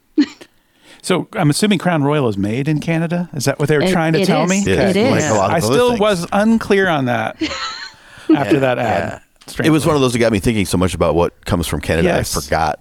So 1.02 1.28
I'm 1.34 1.50
assuming 1.50 1.78
Crown 1.78 2.02
Royal 2.02 2.28
is 2.28 2.36
made 2.36 2.68
in 2.68 2.80
Canada. 2.80 3.28
Is 3.32 3.44
that 3.46 3.58
what 3.58 3.68
they 3.68 3.76
were 3.76 3.84
It- 3.84 3.92
trying 3.92 4.12
to 4.14 4.24
tell 4.24 4.44
is. 4.44 4.50
me? 4.50 4.72
It 4.72 4.78
Okay. 4.78 5.00
is. 5.06 5.10
Like 5.10 5.30
a 5.30 5.34
lot 5.34 5.50
of 5.50 5.56
I 5.56 5.60
still 5.60 5.88
things. 5.90 6.00
was 6.00 6.26
unclear 6.32 6.88
on 6.88 7.06
that 7.06 7.36
after 8.36 8.60
that 8.60 8.78
ad. 8.78 9.22
It 9.64 9.70
was 9.70 9.84
one 9.86 9.94
of 9.96 10.00
those 10.00 10.12
that 10.12 10.18
got 10.18 10.30
me 10.32 10.38
thinking 10.38 10.66
so 10.66 10.78
much 10.78 10.94
about 10.94 11.14
what 11.14 11.44
comes 11.44 11.66
from 11.66 11.80
Canada. 11.80 12.08
Yes. 12.08 12.36
I 12.36 12.40
forgot 12.40 12.80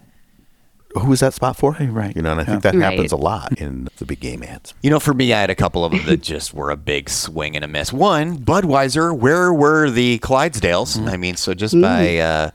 who 0.96 1.08
was 1.08 1.20
that 1.22 1.34
spot 1.34 1.56
for. 1.56 1.78
Right. 1.80 2.16
You 2.16 2.22
know, 2.22 2.32
and 2.32 2.42
I 2.42 2.44
think 2.44 2.64
that 2.64 2.74
Right. 2.76 2.84
happens 2.92 3.12
a 3.12 3.16
lot 3.16 3.54
in 3.60 3.88
the 3.98 4.06
big 4.06 4.20
game 4.20 4.44
ads. 4.44 4.74
You 4.82 4.90
know, 4.90 5.00
for 5.00 5.14
me, 5.14 5.32
I 5.34 5.40
had 5.42 5.50
a 5.50 5.56
couple 5.56 5.86
of 5.86 5.92
them 5.92 6.06
that 6.08 6.22
just 6.22 6.54
were 6.54 6.72
a 6.72 6.78
big 6.78 7.10
swing 7.10 7.56
and 7.56 7.64
a 7.64 7.68
miss. 7.68 7.94
One, 7.94 8.38
Budweiser. 8.40 9.16
Where 9.16 9.54
were 9.54 9.90
the 9.90 10.20
Clydesdales? 10.20 11.08
I 11.08 11.16
mean, 11.16 11.36
so 11.36 11.54
just 11.54 11.80
by 11.80 12.18
uh, 12.18 12.50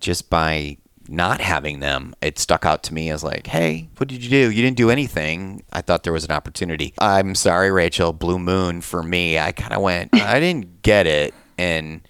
just 0.00 0.30
by 0.30 0.76
not 1.08 1.40
having 1.40 1.80
them, 1.80 2.14
it 2.22 2.38
stuck 2.38 2.64
out 2.64 2.82
to 2.84 2.94
me 2.94 3.10
as 3.10 3.22
like, 3.24 3.46
hey, 3.46 3.88
what 3.96 4.08
did 4.08 4.22
you 4.24 4.30
do? 4.30 4.50
You 4.50 4.62
didn't 4.62 4.76
do 4.76 4.90
anything. 4.90 5.62
I 5.72 5.80
thought 5.80 6.02
there 6.04 6.12
was 6.12 6.24
an 6.24 6.30
opportunity. 6.30 6.94
I'm 6.98 7.34
sorry, 7.34 7.70
Rachel. 7.70 8.12
Blue 8.12 8.38
Moon 8.38 8.80
for 8.80 9.02
me. 9.02 9.38
I 9.38 9.52
kind 9.52 9.72
of 9.72 9.82
went. 9.82 10.10
I 10.14 10.40
didn't 10.40 10.82
get 10.82 11.06
it, 11.06 11.34
and 11.58 12.00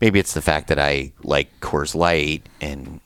maybe 0.00 0.18
it's 0.18 0.34
the 0.34 0.42
fact 0.42 0.68
that 0.68 0.78
I 0.78 1.12
like 1.22 1.48
Coors 1.60 1.94
Light 1.94 2.48
and. 2.60 3.00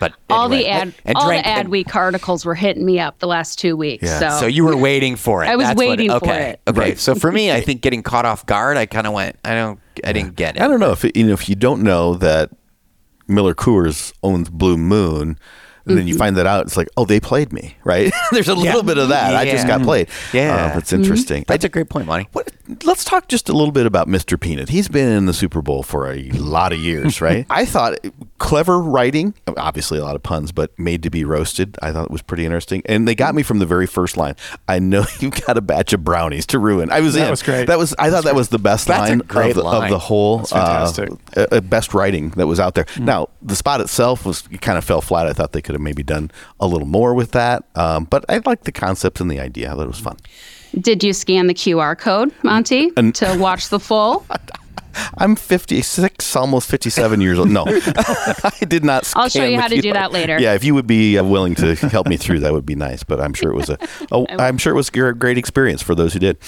But 0.00 0.14
all 0.28 0.46
anyway, 0.46 0.64
the 0.64 0.68
ad, 0.68 0.94
and 1.04 1.16
all 1.16 1.26
drank- 1.28 1.44
the 1.44 1.48
ad 1.48 1.60
and- 1.60 1.68
week 1.68 1.94
articles 1.94 2.44
were 2.44 2.56
hitting 2.56 2.84
me 2.84 2.98
up 2.98 3.20
the 3.20 3.28
last 3.28 3.60
two 3.60 3.76
weeks. 3.76 4.02
Yeah. 4.02 4.18
So, 4.18 4.40
So 4.40 4.46
you 4.46 4.64
were 4.64 4.76
waiting 4.76 5.14
for 5.14 5.44
it. 5.44 5.46
I 5.48 5.54
was 5.54 5.66
That's 5.68 5.78
waiting 5.78 6.08
for 6.10 6.16
okay. 6.16 6.50
it. 6.50 6.60
Okay. 6.66 6.80
Right. 6.80 6.98
So 6.98 7.14
for 7.14 7.30
me, 7.30 7.52
I 7.52 7.60
think 7.66 7.82
getting 7.82 8.02
caught 8.02 8.24
off 8.24 8.44
guard, 8.44 8.76
I 8.76 8.86
kind 8.86 9.06
of 9.06 9.12
went, 9.12 9.36
I 9.44 9.54
don't, 9.54 9.78
I 10.04 10.12
didn't 10.12 10.34
get 10.34 10.56
it. 10.56 10.62
I 10.62 10.66
don't 10.66 10.80
know 10.80 10.90
if 10.90 11.04
you 11.14 11.24
know 11.24 11.32
if 11.34 11.48
you 11.48 11.54
don't 11.54 11.82
know 11.84 12.14
that 12.14 12.50
Miller 13.32 13.54
Coors 13.54 14.12
owns 14.22 14.50
Blue 14.50 14.76
Moon, 14.76 15.38
and 15.86 15.96
then 15.98 16.06
you 16.06 16.16
find 16.16 16.36
that 16.36 16.46
out. 16.46 16.66
It's 16.66 16.76
like, 16.76 16.88
oh, 16.96 17.04
they 17.04 17.20
played 17.20 17.52
me, 17.52 17.76
right? 17.84 18.12
There's 18.32 18.48
a 18.48 18.54
little 18.54 18.82
bit 18.82 18.98
of 18.98 19.08
that. 19.10 19.34
I 19.34 19.44
just 19.44 19.66
got 19.66 19.82
played. 19.82 20.08
Yeah. 20.32 20.54
uh, 20.54 20.74
that's 20.74 20.92
interesting. 20.92 21.44
That's 21.46 21.64
a 21.64 21.68
great 21.68 21.88
point, 21.88 22.06
Monty. 22.06 22.28
What, 22.32 22.50
let's 22.84 23.04
talk 23.04 23.28
just 23.28 23.48
a 23.48 23.52
little 23.52 23.72
bit 23.72 23.86
about 23.86 24.08
Mr. 24.08 24.38
Peanut. 24.40 24.68
He's 24.68 24.88
been 24.88 25.08
in 25.08 25.26
the 25.26 25.34
Super 25.34 25.62
Bowl 25.62 25.82
for 25.82 26.10
a 26.10 26.22
lot 26.30 26.72
of 26.72 26.78
years, 26.78 27.20
right? 27.20 27.46
I 27.50 27.64
thought 27.64 27.98
clever 28.38 28.80
writing, 28.80 29.34
obviously 29.56 29.98
a 29.98 30.04
lot 30.04 30.16
of 30.16 30.22
puns, 30.22 30.52
but 30.52 30.76
made 30.78 31.02
to 31.04 31.10
be 31.10 31.24
roasted. 31.24 31.76
I 31.82 31.92
thought 31.92 32.06
it 32.06 32.10
was 32.10 32.22
pretty 32.22 32.44
interesting. 32.44 32.82
And 32.86 33.06
they 33.06 33.14
got 33.14 33.34
me 33.34 33.42
from 33.42 33.58
the 33.58 33.66
very 33.66 33.86
first 33.86 34.16
line. 34.16 34.34
I 34.68 34.78
know 34.78 35.04
you've 35.20 35.40
got 35.46 35.56
a 35.56 35.60
batch 35.60 35.92
of 35.92 36.04
brownies 36.04 36.46
to 36.46 36.58
ruin. 36.58 36.90
I 36.90 37.00
was 37.00 37.14
That 37.14 37.24
in. 37.24 37.30
was 37.30 37.42
great. 37.42 37.66
That 37.66 37.78
was 37.78 37.94
I 37.98 38.10
thought 38.10 38.24
that 38.24 38.34
was 38.34 38.48
the 38.48 38.58
best 38.58 38.88
line, 38.88 39.18
great 39.18 39.50
of, 39.50 39.56
the, 39.56 39.62
line. 39.62 39.84
of 39.84 39.90
the 39.90 39.98
whole 39.98 40.38
That's 40.38 40.50
fantastic. 40.52 41.10
uh, 41.36 41.46
uh, 41.52 41.60
best 41.60 41.94
writing 41.94 42.30
that 42.30 42.46
was 42.46 42.58
out 42.60 42.74
there. 42.74 42.86
Now, 42.98 43.28
the 43.40 43.54
spot 43.56 43.80
itself 43.80 44.24
was 44.26 44.42
kind 44.60 44.76
of 44.78 44.84
fell 44.84 45.00
flat. 45.00 45.26
I 45.26 45.32
thought 45.32 45.52
they 45.52 45.62
could 45.62 45.71
have 45.72 45.80
maybe 45.80 46.02
done 46.02 46.30
a 46.60 46.66
little 46.66 46.86
more 46.86 47.14
with 47.14 47.32
that. 47.32 47.64
Um, 47.74 48.04
but 48.04 48.24
I 48.28 48.40
liked 48.44 48.64
the 48.64 48.72
concept 48.72 49.20
and 49.20 49.30
the 49.30 49.40
idea. 49.40 49.70
I 49.70 49.74
thought 49.74 49.84
it 49.84 49.88
was 49.88 50.00
fun. 50.00 50.16
did 50.78 51.04
you 51.04 51.12
scan 51.12 51.46
the 51.46 51.54
QR 51.54 51.98
code, 51.98 52.32
Monty, 52.42 52.90
and, 52.96 53.14
to 53.16 53.36
watch 53.38 53.68
the 53.68 53.80
full? 53.80 54.26
I'm 55.18 55.36
56, 55.36 56.36
almost 56.36 56.68
57 56.68 57.20
years 57.20 57.38
old. 57.38 57.50
No, 57.50 57.64
I 57.66 58.64
did 58.66 58.84
not. 58.84 59.06
Scan 59.06 59.22
I'll 59.22 59.28
show 59.28 59.44
you 59.44 59.60
how 59.60 59.68
to 59.68 59.80
do 59.80 59.92
that 59.92 60.12
later. 60.12 60.38
Yeah, 60.38 60.54
if 60.54 60.64
you 60.64 60.74
would 60.74 60.86
be 60.86 61.18
uh, 61.18 61.24
willing 61.24 61.54
to 61.56 61.74
help 61.74 62.06
me 62.06 62.16
through, 62.16 62.40
that 62.40 62.52
would 62.52 62.66
be 62.66 62.74
nice. 62.74 63.02
But 63.02 63.20
I'm 63.20 63.34
sure 63.34 63.50
it 63.50 63.56
was 63.56 63.70
a. 63.70 63.78
a 64.10 64.26
I'm 64.40 64.58
sure 64.58 64.72
it 64.72 64.76
was 64.76 64.88
a 64.88 65.12
great 65.12 65.38
experience 65.38 65.82
for 65.82 65.94
those 65.94 66.12
who 66.12 66.18
did. 66.18 66.38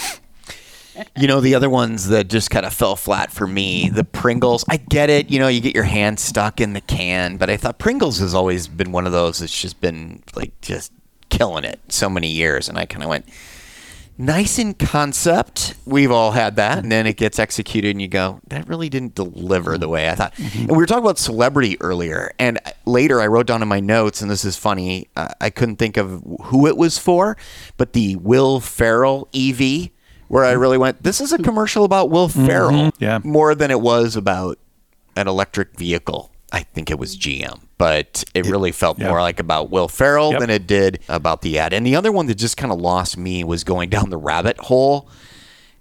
You 1.17 1.27
know, 1.27 1.41
the 1.41 1.55
other 1.55 1.71
ones 1.71 2.09
that 2.09 2.29
just 2.29 2.51
kind 2.51 2.65
of 2.65 2.73
fell 2.73 2.97
flat 2.97 3.33
for 3.33 3.47
me, 3.47 3.89
the 3.89 4.05
Pringles. 4.05 4.65
I 4.69 4.77
get 4.77 5.11
it. 5.11 5.31
You 5.31 5.39
know, 5.39 5.49
you 5.49 5.61
get 5.61 5.75
your 5.75 5.85
hand 5.85 6.21
stuck 6.21 6.61
in 6.61 6.73
the 6.73 6.81
can, 6.81 7.37
but 7.37 7.51
I 7.51 7.57
thought 7.57 7.79
Pringles 7.79 8.19
has 8.19 8.35
always 8.35 8.69
been 8.69 8.93
one 8.93 9.07
of 9.07 9.13
those 9.13 9.39
that's 9.39 9.61
just 9.61 9.81
been 9.81 10.23
like 10.35 10.61
just 10.61 10.93
killing 11.31 11.65
it 11.65 11.81
so 11.89 12.09
many 12.09 12.29
years. 12.29 12.69
And 12.69 12.79
I 12.79 12.87
kind 12.87 13.03
of 13.03 13.09
went, 13.09 13.27
nice 14.17 14.59
in 14.59 14.75
concept. 14.75 15.75
We've 15.85 16.11
all 16.11 16.33
had 16.33 16.57
that. 16.57 16.79
And 16.79 16.91
then 16.91 17.07
it 17.07 17.17
gets 17.17 17.39
executed 17.39 17.91
and 17.91 18.03
you 18.03 18.09
go, 18.09 18.41
that 18.49 18.69
really 18.69 18.89
didn't 18.89 19.15
deliver 19.15 19.77
the 19.77 19.89
way 19.89 20.09
I 20.09 20.15
thought. 20.15 20.39
And 20.39 20.71
we 20.71 20.77
were 20.77 20.87
talking 20.87 21.05
about 21.05 21.19
celebrity 21.19 21.77
earlier. 21.81 22.33
And 22.39 22.59
later 22.87 23.21
I 23.21 23.27
wrote 23.27 23.47
down 23.47 23.63
in 23.63 23.69
my 23.69 23.81
notes, 23.81 24.23
and 24.23 24.31
this 24.31 24.45
is 24.45 24.57
funny, 24.57 25.09
uh, 25.17 25.29
I 25.41 25.51
couldn't 25.51 25.77
think 25.77 25.97
of 25.97 26.23
who 26.45 26.67
it 26.67 26.77
was 26.77 26.99
for, 26.99 27.37
but 27.77 27.93
the 27.93 28.17
Will 28.17 28.61
Ferrell 28.61 29.29
EV, 29.35 29.91
where 30.29 30.45
I 30.45 30.53
really 30.53 30.79
went, 30.79 31.03
this 31.03 31.21
is 31.21 31.33
a 31.33 31.39
commercial 31.39 31.85
about 31.85 32.11
Will 32.11 32.29
mm-hmm. 32.29 32.47
Ferrell 32.47 32.91
Yeah. 32.99 33.21
more 33.25 33.55
than 33.55 33.71
it 33.71 33.81
was 33.81 34.17
about 34.17 34.59
an 35.17 35.29
electric 35.29 35.77
vehicle. 35.79 36.31
I 36.53 36.61
think 36.61 36.91
it 36.91 36.99
was 36.99 37.17
GM, 37.17 37.63
but 37.79 38.23
it 38.33 38.47
really 38.47 38.71
felt 38.71 38.99
more 38.99 39.21
like 39.21 39.41
about 39.41 39.71
Will 39.71 39.89
Ferrell 39.89 40.33
Yep. 40.33 40.41
than 40.41 40.51
it 40.51 40.67
did 40.67 41.01
about 41.09 41.43
the 41.43 41.59
ad. 41.59 41.73
And 41.73 41.85
the 41.85 41.97
other 41.97 42.13
one 42.13 42.27
that 42.27 42.37
just 42.37 42.57
kind 42.57 42.73
of 42.73 42.81
lost 42.81 43.17
me 43.17 43.43
was 43.43 43.65
going 43.65 43.91
down 43.91 44.11
the 44.11 44.17
rabbit 44.17 44.59
hole. 44.59 45.09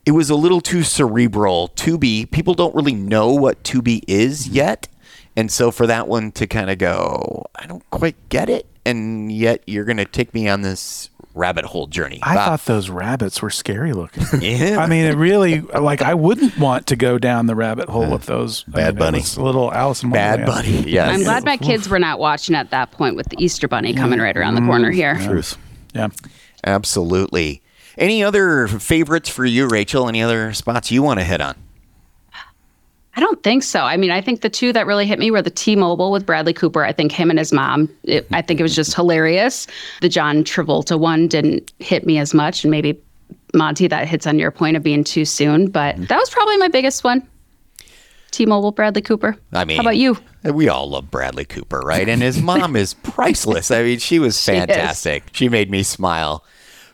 It 0.05 0.11
was 0.11 0.29
a 0.29 0.35
little 0.35 0.61
too 0.61 0.83
cerebral. 0.83 1.71
Tubi, 1.75 2.29
people 2.29 2.55
don't 2.55 2.73
really 2.75 2.95
know 2.95 3.31
what 3.33 3.63
Tubi 3.63 4.03
is 4.07 4.45
mm-hmm. 4.45 4.55
yet. 4.55 4.87
And 5.35 5.51
so 5.51 5.71
for 5.71 5.87
that 5.87 6.07
one 6.07 6.31
to 6.33 6.47
kind 6.47 6.69
of 6.69 6.77
go, 6.77 7.45
I 7.55 7.65
don't 7.65 7.87
quite 7.89 8.15
get 8.29 8.49
it. 8.49 8.67
And 8.85 9.31
yet 9.31 9.63
you're 9.65 9.85
going 9.85 9.97
to 9.97 10.05
take 10.05 10.33
me 10.33 10.47
on 10.47 10.61
this 10.61 11.09
rabbit 11.35 11.65
hole 11.65 11.87
journey. 11.87 12.19
I 12.21 12.35
Wow. 12.35 12.45
thought 12.45 12.65
those 12.65 12.89
rabbits 12.89 13.41
were 13.41 13.49
scary 13.49 13.93
looking. 13.93 14.23
Yeah. 14.41 14.77
I 14.79 14.87
mean, 14.87 15.05
it 15.05 15.15
really 15.15 15.61
like 15.61 16.01
I 16.01 16.13
wouldn't 16.13 16.57
want 16.57 16.87
to 16.87 16.95
go 16.95 17.17
down 17.17 17.47
the 17.47 17.55
rabbit 17.55 17.89
hole 17.89 18.09
with 18.11 18.25
those. 18.25 18.65
I 18.67 18.71
Bad 18.77 18.95
mean, 18.95 18.99
Bunny. 18.99 19.23
little 19.37 19.71
Alice 19.73 20.03
in 20.03 20.11
Bad 20.11 20.39
Wonderland. 20.47 20.67
buddy. 20.83 20.91
Yes. 20.91 21.09
I'm 21.15 21.23
glad 21.23 21.43
my 21.43 21.57
kids 21.57 21.89
were 21.89 21.99
not 21.99 22.19
watching 22.19 22.55
at 22.55 22.69
that 22.71 22.91
point 22.91 23.15
with 23.15 23.29
the 23.29 23.43
Easter 23.43 23.67
Bunny 23.67 23.93
coming 23.93 24.19
right 24.19 24.35
around 24.35 24.55
the 24.55 24.61
corner 24.61 24.89
mm-hmm. 24.89 24.95
here. 24.95 25.15
Truth. 25.19 25.57
Yeah. 25.93 26.09
Absolutely. 26.63 27.61
Any 27.97 28.23
other 28.23 28.67
favorites 28.67 29.29
for 29.29 29.45
you, 29.45 29.67
Rachel? 29.67 30.07
Any 30.07 30.21
other 30.23 30.53
spots 30.53 30.91
you 30.91 31.03
want 31.03 31.19
to 31.19 31.23
hit 31.23 31.41
on? 31.41 31.55
I 33.15 33.19
don't 33.19 33.43
think 33.43 33.61
so. 33.63 33.81
I 33.81 33.95
mean, 33.95 34.09
I 34.09 34.21
think 34.21 34.41
the 34.41 34.49
two 34.49 34.73
that 34.73 34.87
really 34.87 35.05
hit 35.05 35.19
me 35.19 35.29
were 35.29 35.41
the 35.41 35.51
T-Mobile 35.51 36.11
with 36.11 36.25
Bradley 36.25 36.53
Cooper. 36.53 36.83
I 36.83 36.91
think 36.91 37.11
him 37.11 37.29
and 37.29 37.37
his 37.37 37.53
mom. 37.53 37.89
It, 38.03 38.27
I 38.31 38.41
think 38.41 38.59
it 38.59 38.63
was 38.63 38.75
just 38.75 38.95
hilarious. 38.95 39.67
The 40.01 40.09
John 40.09 40.43
Travolta 40.43 40.99
one 40.99 41.27
didn't 41.27 41.71
hit 41.79 42.05
me 42.07 42.17
as 42.17 42.33
much, 42.33 42.63
and 42.63 42.71
maybe 42.71 42.99
Monty 43.53 43.87
that 43.87 44.07
hits 44.07 44.25
on 44.25 44.39
your 44.39 44.49
point 44.49 44.77
of 44.77 44.83
being 44.83 45.03
too 45.03 45.25
soon. 45.25 45.69
But 45.69 45.95
that 46.07 46.17
was 46.17 46.29
probably 46.31 46.57
my 46.57 46.69
biggest 46.69 47.03
one. 47.03 47.27
T-Mobile, 48.31 48.71
Bradley 48.71 49.03
Cooper. 49.03 49.37
I 49.51 49.63
mean, 49.63 49.77
how 49.77 49.81
about 49.81 49.97
you? 49.97 50.17
We 50.43 50.67
all 50.67 50.89
love 50.89 51.11
Bradley 51.11 51.45
Cooper, 51.45 51.81
right? 51.81 52.09
And 52.09 52.19
his 52.19 52.41
mom 52.41 52.75
is 52.75 52.95
priceless. 52.95 53.69
I 53.69 53.83
mean, 53.83 53.99
she 53.99 54.17
was 54.17 54.39
fantastic. 54.43 55.25
She 55.33 55.49
made 55.49 55.69
me 55.69 55.83
smile. 55.83 56.43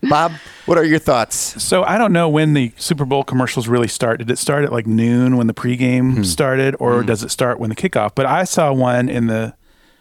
Bob, 0.01 0.31
what 0.65 0.77
are 0.77 0.83
your 0.83 0.99
thoughts? 0.99 1.61
So 1.61 1.83
I 1.83 1.97
don't 1.97 2.13
know 2.13 2.29
when 2.29 2.53
the 2.53 2.71
Super 2.77 3.05
Bowl 3.05 3.23
commercials 3.23 3.67
really 3.67 3.87
start. 3.87 4.19
Did 4.19 4.31
it 4.31 4.37
start 4.37 4.63
at 4.63 4.71
like 4.71 4.87
noon 4.87 5.35
when 5.35 5.47
the 5.47 5.53
pregame 5.53 6.15
hmm. 6.15 6.23
started, 6.23 6.75
or 6.79 7.01
hmm. 7.01 7.07
does 7.07 7.23
it 7.23 7.31
start 7.31 7.59
when 7.59 7.69
the 7.69 7.75
kickoff? 7.75 8.11
But 8.15 8.25
I 8.25 8.43
saw 8.43 8.71
one 8.71 9.09
in 9.09 9.27
the 9.27 9.55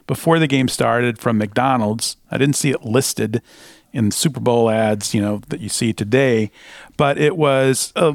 before 0.06 0.38
the 0.38 0.46
game 0.46 0.68
started 0.68 1.18
from 1.18 1.38
McDonald's. 1.38 2.16
I 2.30 2.38
didn't 2.38 2.56
see 2.56 2.70
it 2.70 2.82
listed 2.84 3.42
in 3.92 4.10
Super 4.10 4.40
Bowl 4.40 4.70
ads, 4.70 5.14
you 5.14 5.20
know, 5.20 5.40
that 5.48 5.60
you 5.60 5.68
see 5.68 5.92
today, 5.92 6.50
but 6.96 7.18
it 7.18 7.36
was 7.36 7.92
a 7.96 8.14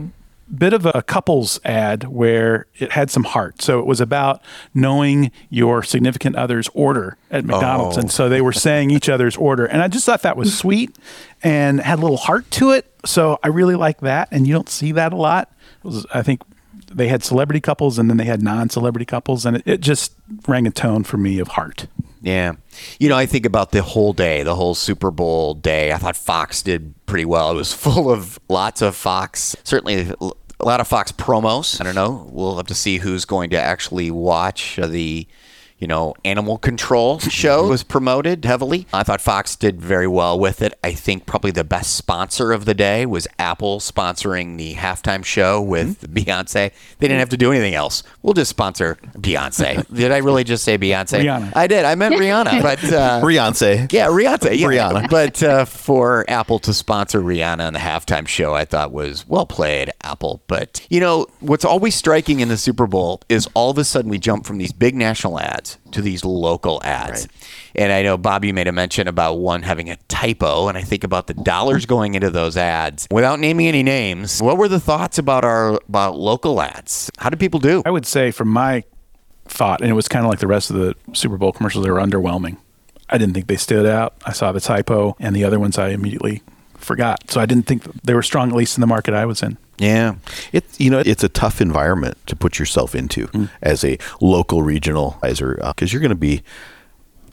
bit 0.56 0.74
of 0.74 0.86
a 0.86 1.02
couples 1.04 1.60
ad 1.64 2.04
where 2.06 2.68
it 2.76 2.92
had 2.92 3.10
some 3.10 3.24
heart. 3.24 3.62
So 3.62 3.80
it 3.80 3.86
was 3.86 4.02
about 4.02 4.42
knowing 4.74 5.32
your 5.50 5.84
significant 5.84 6.36
other's 6.36 6.70
order 6.74 7.18
at 7.32 7.44
oh. 7.44 7.48
McDonald's. 7.48 7.98
And 7.98 8.12
so 8.12 8.30
they 8.30 8.42
were 8.42 8.54
saying 8.54 8.92
each 8.92 9.10
other's 9.10 9.38
order. 9.38 9.66
And 9.66 9.82
I 9.82 9.88
just 9.88 10.06
thought 10.06 10.22
that 10.24 10.38
was 10.38 10.58
sweet 10.58 10.96
and 11.42 11.82
had 11.82 12.00
a 12.00 12.02
little 12.02 12.18
heart 12.18 12.50
to 12.52 12.72
it. 12.72 12.86
So 13.06 13.40
I 13.44 13.48
really 13.48 13.76
like 13.76 14.02
that. 14.02 14.30
And 14.32 14.48
you 14.48 14.54
don't 14.54 14.70
see 14.70 14.92
that 14.94 15.14
a 15.14 15.18
lot. 15.18 15.52
It 15.84 15.88
was, 15.88 16.06
I 16.14 16.22
think 16.22 16.42
they 16.92 17.08
had 17.08 17.24
celebrity 17.24 17.60
couples 17.60 17.98
and 17.98 18.10
then 18.10 18.18
they 18.18 18.26
had 18.26 18.42
non 18.42 18.70
celebrity 18.70 19.06
couples. 19.06 19.46
And 19.46 19.58
it, 19.58 19.64
it 19.66 19.82
just 19.82 20.14
rang 20.48 20.68
a 20.68 20.72
tone 20.72 21.04
for 21.04 21.18
me 21.18 21.40
of 21.40 21.50
heart. 21.50 21.88
Yeah. 22.24 22.54
You 23.00 23.10
know, 23.10 23.18
I 23.18 23.26
think 23.26 23.46
about 23.46 23.72
the 23.72 23.84
whole 23.84 24.14
day, 24.14 24.44
the 24.44 24.56
whole 24.56 24.76
Super 24.76 25.12
Bowl 25.12 25.54
day. 25.54 25.92
I 25.92 25.98
thought 25.98 26.16
Fox 26.16 26.62
did 26.62 26.94
pretty 27.06 27.26
well. 27.26 27.52
It 27.52 27.56
was 27.56 27.74
full 27.86 28.10
of 28.10 28.40
lots 28.50 28.82
of 28.82 28.96
Fox, 28.96 29.56
certainly 29.64 30.10
a 30.20 30.66
lot 30.66 30.80
of 30.80 30.88
Fox 30.88 31.12
promos. 31.12 31.80
I 31.82 31.84
don't 31.84 31.96
know. 31.96 32.28
We'll 32.32 32.56
have 32.56 32.68
to 32.68 32.76
see 32.76 32.98
who's 32.98 33.26
going 33.26 33.50
to 33.52 33.60
actually 33.60 34.10
watch 34.10 34.80
uh, 34.80 34.88
the. 34.88 35.28
You 35.84 35.88
know, 35.88 36.14
animal 36.24 36.58
control 36.60 37.20
show 37.20 37.68
was 37.68 37.84
promoted 37.84 38.46
heavily. 38.46 38.88
I 38.94 39.04
thought 39.04 39.20
Fox 39.20 39.58
did 39.58 39.82
very 39.82 40.08
well 40.08 40.40
with 40.40 40.62
it. 40.62 40.80
I 40.82 40.94
think 40.94 41.26
probably 41.26 41.52
the 41.52 41.66
best 41.66 41.98
sponsor 41.98 42.54
of 42.54 42.64
the 42.64 42.74
day 42.74 43.06
was 43.06 43.28
Apple 43.38 43.82
sponsoring 43.82 44.58
the 44.58 44.76
halftime 44.76 45.26
show 45.26 45.62
with 45.62 46.10
Beyonce. 46.14 46.72
They 47.00 47.08
didn't 47.10 47.20
have 47.20 47.28
to 47.32 47.38
do 47.38 47.52
anything 47.52 47.76
else. 47.76 48.02
We'll 48.22 48.34
just 48.34 48.50
sponsor 48.50 48.98
Beyonce. 49.18 49.86
did 49.94 50.14
I 50.14 50.20
really 50.20 50.46
just 50.46 50.64
say 50.64 50.78
Beyonce? 50.78 51.20
Rihanna. 51.26 51.52
I 51.54 51.68
did. 51.68 51.84
I 51.84 51.96
meant 51.96 52.16
Rihanna, 52.16 52.62
but 52.62 52.82
uh, 52.86 53.20
Beyonce. 53.22 53.92
yeah, 53.92 54.08
Rihanna. 54.08 54.58
Yeah. 54.58 54.68
Rihanna. 54.68 55.10
But 55.10 55.44
uh, 55.44 55.66
for 55.66 56.24
Apple 56.30 56.60
to 56.60 56.74
sponsor 56.74 57.20
Rihanna 57.20 57.68
on 57.68 57.74
the 57.74 57.80
halftime 57.80 58.26
show, 58.26 58.54
I 58.54 58.64
thought 58.64 58.94
was 58.94 59.28
well 59.28 59.46
played, 59.46 59.92
Apple. 60.00 60.44
But 60.48 60.88
you 60.90 61.02
know 61.02 61.28
what's 61.42 61.66
always 61.66 61.94
striking 61.94 62.40
in 62.40 62.48
the 62.48 62.56
Super 62.58 62.88
Bowl 62.88 63.20
is 63.28 63.50
all 63.54 63.70
of 63.70 63.78
a 63.78 63.84
sudden 63.84 64.10
we 64.10 64.18
jump 64.18 64.46
from 64.46 64.60
these 64.60 64.72
big 64.72 64.96
national 64.96 65.42
ads 65.42 65.73
to 65.92 66.02
these 66.02 66.24
local 66.24 66.82
ads. 66.84 67.28
And 67.76 67.92
I 67.92 68.04
know 68.04 68.18
Bobby 68.18 68.52
made 68.52 68.68
a 68.68 68.72
mention 68.72 69.08
about 69.08 69.36
one 69.36 69.64
having 69.64 69.90
a 69.90 69.98
typo, 70.08 70.68
and 70.68 70.78
I 70.78 70.82
think 70.82 71.04
about 71.04 71.28
the 71.28 71.34
dollars 71.34 71.86
going 71.86 72.16
into 72.16 72.30
those 72.30 72.56
ads. 72.56 73.08
Without 73.12 73.40
naming 73.40 73.68
any 73.68 73.84
names, 73.84 74.42
what 74.42 74.58
were 74.58 74.68
the 74.68 74.80
thoughts 74.80 75.18
about 75.18 75.44
our 75.44 75.80
about 75.88 76.18
local 76.18 76.62
ads? 76.62 77.10
How 77.18 77.30
did 77.30 77.40
people 77.40 77.60
do? 77.60 77.82
I 77.86 77.92
would 77.92 78.06
say, 78.06 78.32
from 78.32 78.50
my 78.50 78.84
thought, 79.46 79.82
and 79.82 79.90
it 79.90 79.94
was 79.94 80.08
kind 80.08 80.26
of 80.26 80.30
like 80.30 80.40
the 80.40 80.48
rest 80.48 80.70
of 80.70 80.76
the 80.76 80.96
Super 81.14 81.38
Bowl 81.38 81.52
commercials, 81.52 81.84
they 81.84 81.92
were 81.92 82.00
underwhelming. 82.00 82.58
I 83.10 83.18
didn't 83.18 83.34
think 83.34 83.48
they 83.48 83.58
stood 83.58 83.86
out. 83.86 84.16
I 84.26 84.32
saw 84.32 84.52
the 84.52 84.62
typo, 84.62 85.16
and 85.20 85.36
the 85.36 85.44
other 85.44 85.60
ones 85.60 85.78
I 85.78 85.90
immediately 85.90 86.42
forgot. 86.84 87.30
So 87.32 87.42
I 87.42 87.46
didn't 87.46 87.66
think 87.66 87.84
they 88.04 88.14
were 88.14 88.24
strong, 88.24 88.50
at 88.50 88.56
least 88.56 88.78
in 88.78 88.82
the 88.82 88.88
market 88.88 89.14
I 89.14 89.26
was 89.26 89.42
in. 89.42 89.58
Yeah. 89.78 90.16
It's 90.52 90.80
you 90.80 90.90
know 90.90 91.00
it's 91.00 91.24
a 91.24 91.30
tough 91.30 91.62
environment 91.62 92.18
to 92.28 92.36
put 92.36 92.60
yourself 92.60 92.96
into 92.96 93.28
mm. 93.28 93.50
as 93.62 93.84
a 93.84 93.98
local 94.22 94.64
regional 94.64 95.16
advisor 95.16 95.60
uh, 95.62 95.74
because 95.74 95.92
you're 95.92 96.02
going 96.02 96.10
to 96.10 96.16
be 96.16 96.44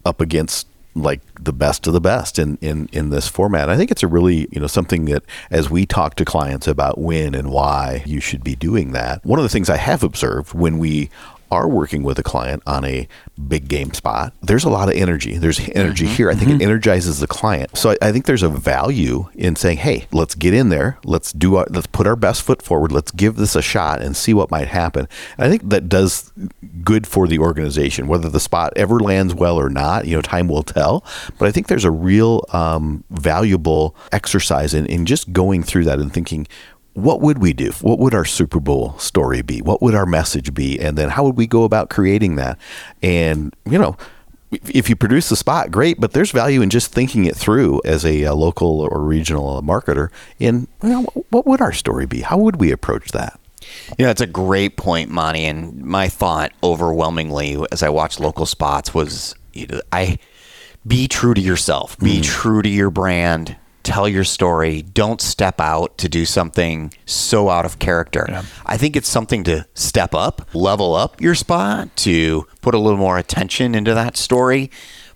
up 0.05 0.21
against 0.21 0.67
like 0.95 1.21
the 1.41 1.53
best 1.53 1.87
of 1.87 1.93
the 1.93 2.01
best 2.01 2.39
in, 2.39 2.59
in 2.61 2.89
in 2.93 3.11
this 3.11 3.29
format. 3.29 3.69
I 3.69 3.77
think 3.77 3.91
it's 3.91 4.03
a 4.03 4.09
really 4.09 4.49
you 4.51 4.61
know 4.61 4.67
something 4.67 5.05
that 5.07 5.23
as 5.51 5.71
we 5.71 5.87
talk 5.87 6.15
to 6.17 6.25
clients 6.25 6.67
about 6.67 6.99
when 6.99 7.35
and 7.35 7.51
why 7.51 8.03
you 8.07 8.21
should 8.21 8.43
be 8.43 8.55
doing 8.55 8.93
that. 8.93 9.25
One 9.25 9.39
of 9.39 9.43
the 9.43 9.49
things 9.49 9.71
I 9.71 9.77
have 9.77 10.03
observed 10.03 10.55
when 10.55 10.79
we 10.79 11.11
are 11.51 11.69
working 11.69 12.03
with 12.03 12.19
a 12.19 12.23
client 12.23 12.63
on 12.67 12.85
a 12.85 13.09
big 13.49 13.69
game 13.69 13.93
spot, 13.93 14.33
there's 14.43 14.65
a 14.65 14.69
lot 14.69 14.89
of 14.89 14.95
energy. 14.95 15.39
There's 15.39 15.61
energy 15.71 16.07
here. 16.07 16.31
I 16.31 16.35
think 16.35 16.51
it 16.51 16.63
energizes 16.63 17.21
the 17.21 17.27
client. 17.27 17.77
So 17.77 17.91
I, 17.91 17.97
I 18.03 18.13
think 18.13 18.27
there's 18.27 18.43
a 18.43 18.49
value 18.49 19.29
in 19.35 19.57
saying, 19.57 19.79
"Hey, 19.79 20.07
let's 20.13 20.35
get 20.35 20.55
in 20.55 20.69
there. 20.69 20.99
Let's 21.05 21.33
do. 21.33 21.57
Our, 21.57 21.67
let's 21.71 21.87
put 21.87 22.07
our 22.07 22.17
best 22.17 22.43
foot 22.43 22.63
forward. 22.63 22.93
Let's 22.93 23.11
give 23.11 23.37
this 23.37 23.57
a 23.57 23.63
shot 23.63 24.03
and 24.03 24.17
see 24.17 24.35
what 24.35 24.51
might 24.51 24.69
happen." 24.69 25.09
And 25.39 25.47
I 25.47 25.51
think 25.51 25.69
that 25.71 25.89
does 25.89 26.33
good 26.85 27.07
for 27.07 27.27
the 27.27 27.39
organization. 27.39 28.07
Whether 28.07 28.29
the 28.29 28.41
spot 28.41 28.73
ever 28.77 29.01
lands 29.01 29.35
well 29.35 29.59
or 29.59 29.71
not, 29.71 30.07
you 30.07 30.17
know, 30.17 30.23
time 30.23 30.49
will 30.49 30.63
tell. 30.63 31.05
But 31.39 31.49
I 31.49 31.53
think 31.53 31.67
there's 31.67 31.85
a 31.85 31.91
real 31.91 32.45
um, 32.53 33.05
valuable 33.11 33.97
exercise 34.13 34.75
in, 34.75 34.87
in 34.87 35.07
just 35.07 35.33
going 35.33 35.63
through 35.63 35.85
that 35.85 35.99
and 35.99 36.13
thinking, 36.13 36.47
what 36.95 37.21
would 37.21 37.39
we 37.39 37.53
do? 37.53 37.71
What 37.81 37.99
would 37.99 38.15
our 38.15 38.25
Super 38.25 38.61
Bowl 38.61 38.99
story 38.99 39.43
be? 39.43 39.61
What 39.63 39.81
would 39.81 39.95
our 39.95 40.07
message 40.07 40.53
be? 40.55 40.79
And 40.81 40.99
then 40.99 41.11
how 41.11 41.25
would 41.25 41.37
we 41.37 41.47
go 41.47 41.65
about 41.65 41.89
creating 41.91 42.37
that? 42.37 42.59
And, 43.03 43.55
you 43.65 43.79
know, 43.79 43.97
if- 44.51 44.89
you 44.91 44.97
produce 44.97 45.29
the 45.29 45.37
spot, 45.37 45.71
great, 45.71 46.01
but 46.01 46.13
there's 46.13 46.33
value 46.33 46.61
in 46.63 46.71
just 46.71 46.93
thinking 46.93 47.25
it 47.25 47.37
through 47.37 47.81
as 47.85 48.05
a, 48.05 48.25
uh 48.25 48.35
local 48.35 48.81
or 48.81 49.01
regional 49.01 49.63
marketer 49.63 50.09
in, 50.41 50.67
you 50.83 50.89
know, 50.89 51.03
what 51.31 51.47
would 51.47 51.61
our 51.61 51.73
story 51.73 52.07
be? 52.07 52.23
How 52.23 52.37
would 52.37 52.57
we 52.57 52.73
approach 52.73 53.13
that? 53.13 53.39
You 53.97 54.05
know, 54.05 54.09
that's 54.09 54.21
a 54.21 54.27
great 54.27 54.77
point, 54.77 55.11
Monty. 55.11 55.45
And 55.45 55.85
my 55.85 56.09
thought 56.09 56.51
overwhelmingly 56.63 57.57
as 57.71 57.83
I 57.85 57.89
watched 57.91 58.19
local 58.19 58.47
spots 58.47 58.93
was 58.93 59.35
you 59.53 59.67
know, 59.69 59.81
I 59.93 60.19
be 60.87 61.07
true 61.07 61.35
to 61.35 61.41
yourself, 61.41 61.97
be 61.99 62.21
true 62.21 62.63
to 62.63 62.69
your 62.69 62.91
brand, 62.91 63.57
tell 63.83 64.09
your 64.09 64.25
story, 64.25 64.83
don't 64.83 65.21
step 65.21 65.61
out 65.61 65.97
to 65.99 66.09
do 66.09 66.25
something 66.25 66.93
so 67.07 67.49
out 67.49 67.65
of 67.65 67.79
character. 67.79 68.27
I 68.67 68.77
think 68.77 68.97
it's 68.97 69.09
something 69.09 69.45
to 69.45 69.67
step 69.75 70.15
up, 70.15 70.49
level 70.55 70.95
up 70.95 71.21
your 71.21 71.35
spot, 71.35 71.95
to 71.99 72.47
put 72.61 72.75
a 72.75 72.79
little 72.79 72.99
more 72.99 73.19
attention 73.19 73.75
into 73.75 73.95
that 73.95 74.17
story, 74.17 74.71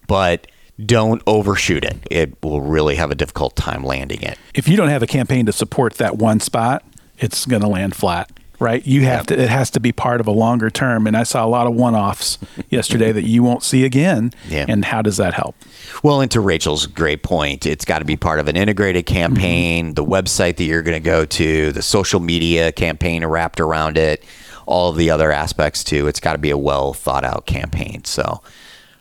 but 0.06 0.46
don't 0.84 1.22
overshoot 1.26 1.84
it. 1.84 1.98
It 2.10 2.42
will 2.42 2.60
really 2.60 2.96
have 2.96 3.10
a 3.10 3.14
difficult 3.14 3.54
time 3.56 3.84
landing 3.84 4.22
it. 4.22 4.38
If 4.54 4.66
you 4.66 4.76
don't 4.76 4.88
have 4.88 5.02
a 5.02 5.06
campaign 5.06 5.46
to 5.46 5.52
support 5.52 5.94
that 5.94 6.16
one 6.16 6.40
spot, 6.40 6.84
it's 7.18 7.46
going 7.46 7.62
to 7.62 7.68
land 7.68 7.94
flat. 7.94 8.30
Right, 8.64 8.86
you 8.86 9.02
have 9.02 9.26
to. 9.26 9.38
It 9.38 9.50
has 9.50 9.68
to 9.72 9.80
be 9.80 9.92
part 9.92 10.22
of 10.22 10.26
a 10.26 10.30
longer 10.30 10.70
term, 10.70 11.06
and 11.06 11.18
I 11.18 11.24
saw 11.24 11.44
a 11.44 11.46
lot 11.46 11.66
of 11.66 11.74
one-offs 11.74 12.38
yesterday 12.70 13.12
that 13.12 13.24
you 13.24 13.42
won't 13.42 13.62
see 13.62 13.84
again. 13.84 14.32
Yeah. 14.48 14.64
And 14.66 14.86
how 14.86 15.02
does 15.02 15.18
that 15.18 15.34
help? 15.34 15.54
Well, 16.02 16.22
and 16.22 16.30
to 16.30 16.40
Rachel's 16.40 16.86
great 16.86 17.22
point, 17.22 17.66
it's 17.66 17.84
got 17.84 17.98
to 17.98 18.06
be 18.06 18.16
part 18.16 18.40
of 18.40 18.48
an 18.48 18.56
integrated 18.56 19.04
campaign, 19.04 19.88
mm-hmm. 19.88 19.92
the 19.92 20.04
website 20.04 20.56
that 20.56 20.64
you're 20.64 20.80
going 20.80 20.96
to 20.96 21.04
go 21.04 21.26
to, 21.26 21.72
the 21.72 21.82
social 21.82 22.20
media 22.20 22.72
campaign 22.72 23.22
wrapped 23.26 23.60
around 23.60 23.98
it, 23.98 24.24
all 24.64 24.88
of 24.88 24.96
the 24.96 25.10
other 25.10 25.30
aspects 25.30 25.84
too. 25.84 26.06
It's 26.06 26.18
got 26.18 26.32
to 26.32 26.38
be 26.38 26.48
a 26.48 26.56
well 26.56 26.94
thought 26.94 27.22
out 27.22 27.44
campaign. 27.44 28.04
So 28.04 28.40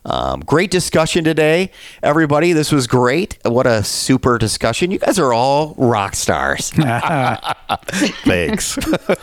Um, 0.06 0.42
great 0.42 0.70
discussion 0.70 1.24
today, 1.24 1.72
everybody. 2.02 2.54
This 2.54 2.72
was 2.72 2.88
great. 2.88 3.38
What 3.44 3.66
a 3.66 3.84
super 3.84 4.38
discussion. 4.38 4.92
You 4.92 5.00
guys 5.00 5.18
are 5.18 5.34
all 5.34 5.76
rock 5.78 6.16
stars. 6.16 6.72
Thanks. 8.26 8.78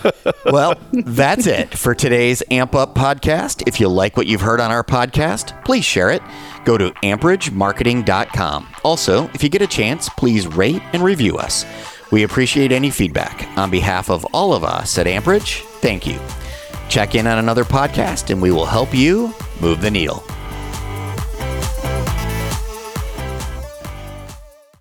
well, 0.46 0.78
that's 0.92 1.46
it 1.46 1.76
for 1.76 1.94
today's 1.94 2.42
Amp 2.50 2.74
Up 2.74 2.94
podcast. 2.94 3.62
If 3.66 3.80
you 3.80 3.88
like 3.88 4.16
what 4.16 4.26
you've 4.26 4.40
heard 4.40 4.60
on 4.60 4.70
our 4.70 4.84
podcast, 4.84 5.62
please 5.64 5.84
share 5.84 6.10
it. 6.10 6.22
Go 6.64 6.78
to 6.78 6.90
amperagemarketing.com. 6.90 8.68
Also, 8.84 9.28
if 9.34 9.42
you 9.42 9.48
get 9.48 9.62
a 9.62 9.66
chance, 9.66 10.08
please 10.08 10.46
rate 10.46 10.82
and 10.92 11.02
review 11.02 11.36
us. 11.36 11.64
We 12.10 12.22
appreciate 12.24 12.72
any 12.72 12.90
feedback. 12.90 13.46
On 13.56 13.70
behalf 13.70 14.10
of 14.10 14.24
all 14.32 14.52
of 14.52 14.64
us 14.64 14.98
at 14.98 15.06
Amperage, 15.06 15.60
thank 15.80 16.06
you. 16.06 16.18
Check 16.88 17.14
in 17.14 17.26
on 17.26 17.38
another 17.38 17.64
podcast 17.64 18.30
and 18.30 18.42
we 18.42 18.50
will 18.50 18.66
help 18.66 18.94
you 18.94 19.32
move 19.60 19.80
the 19.80 19.90
needle. 19.90 20.24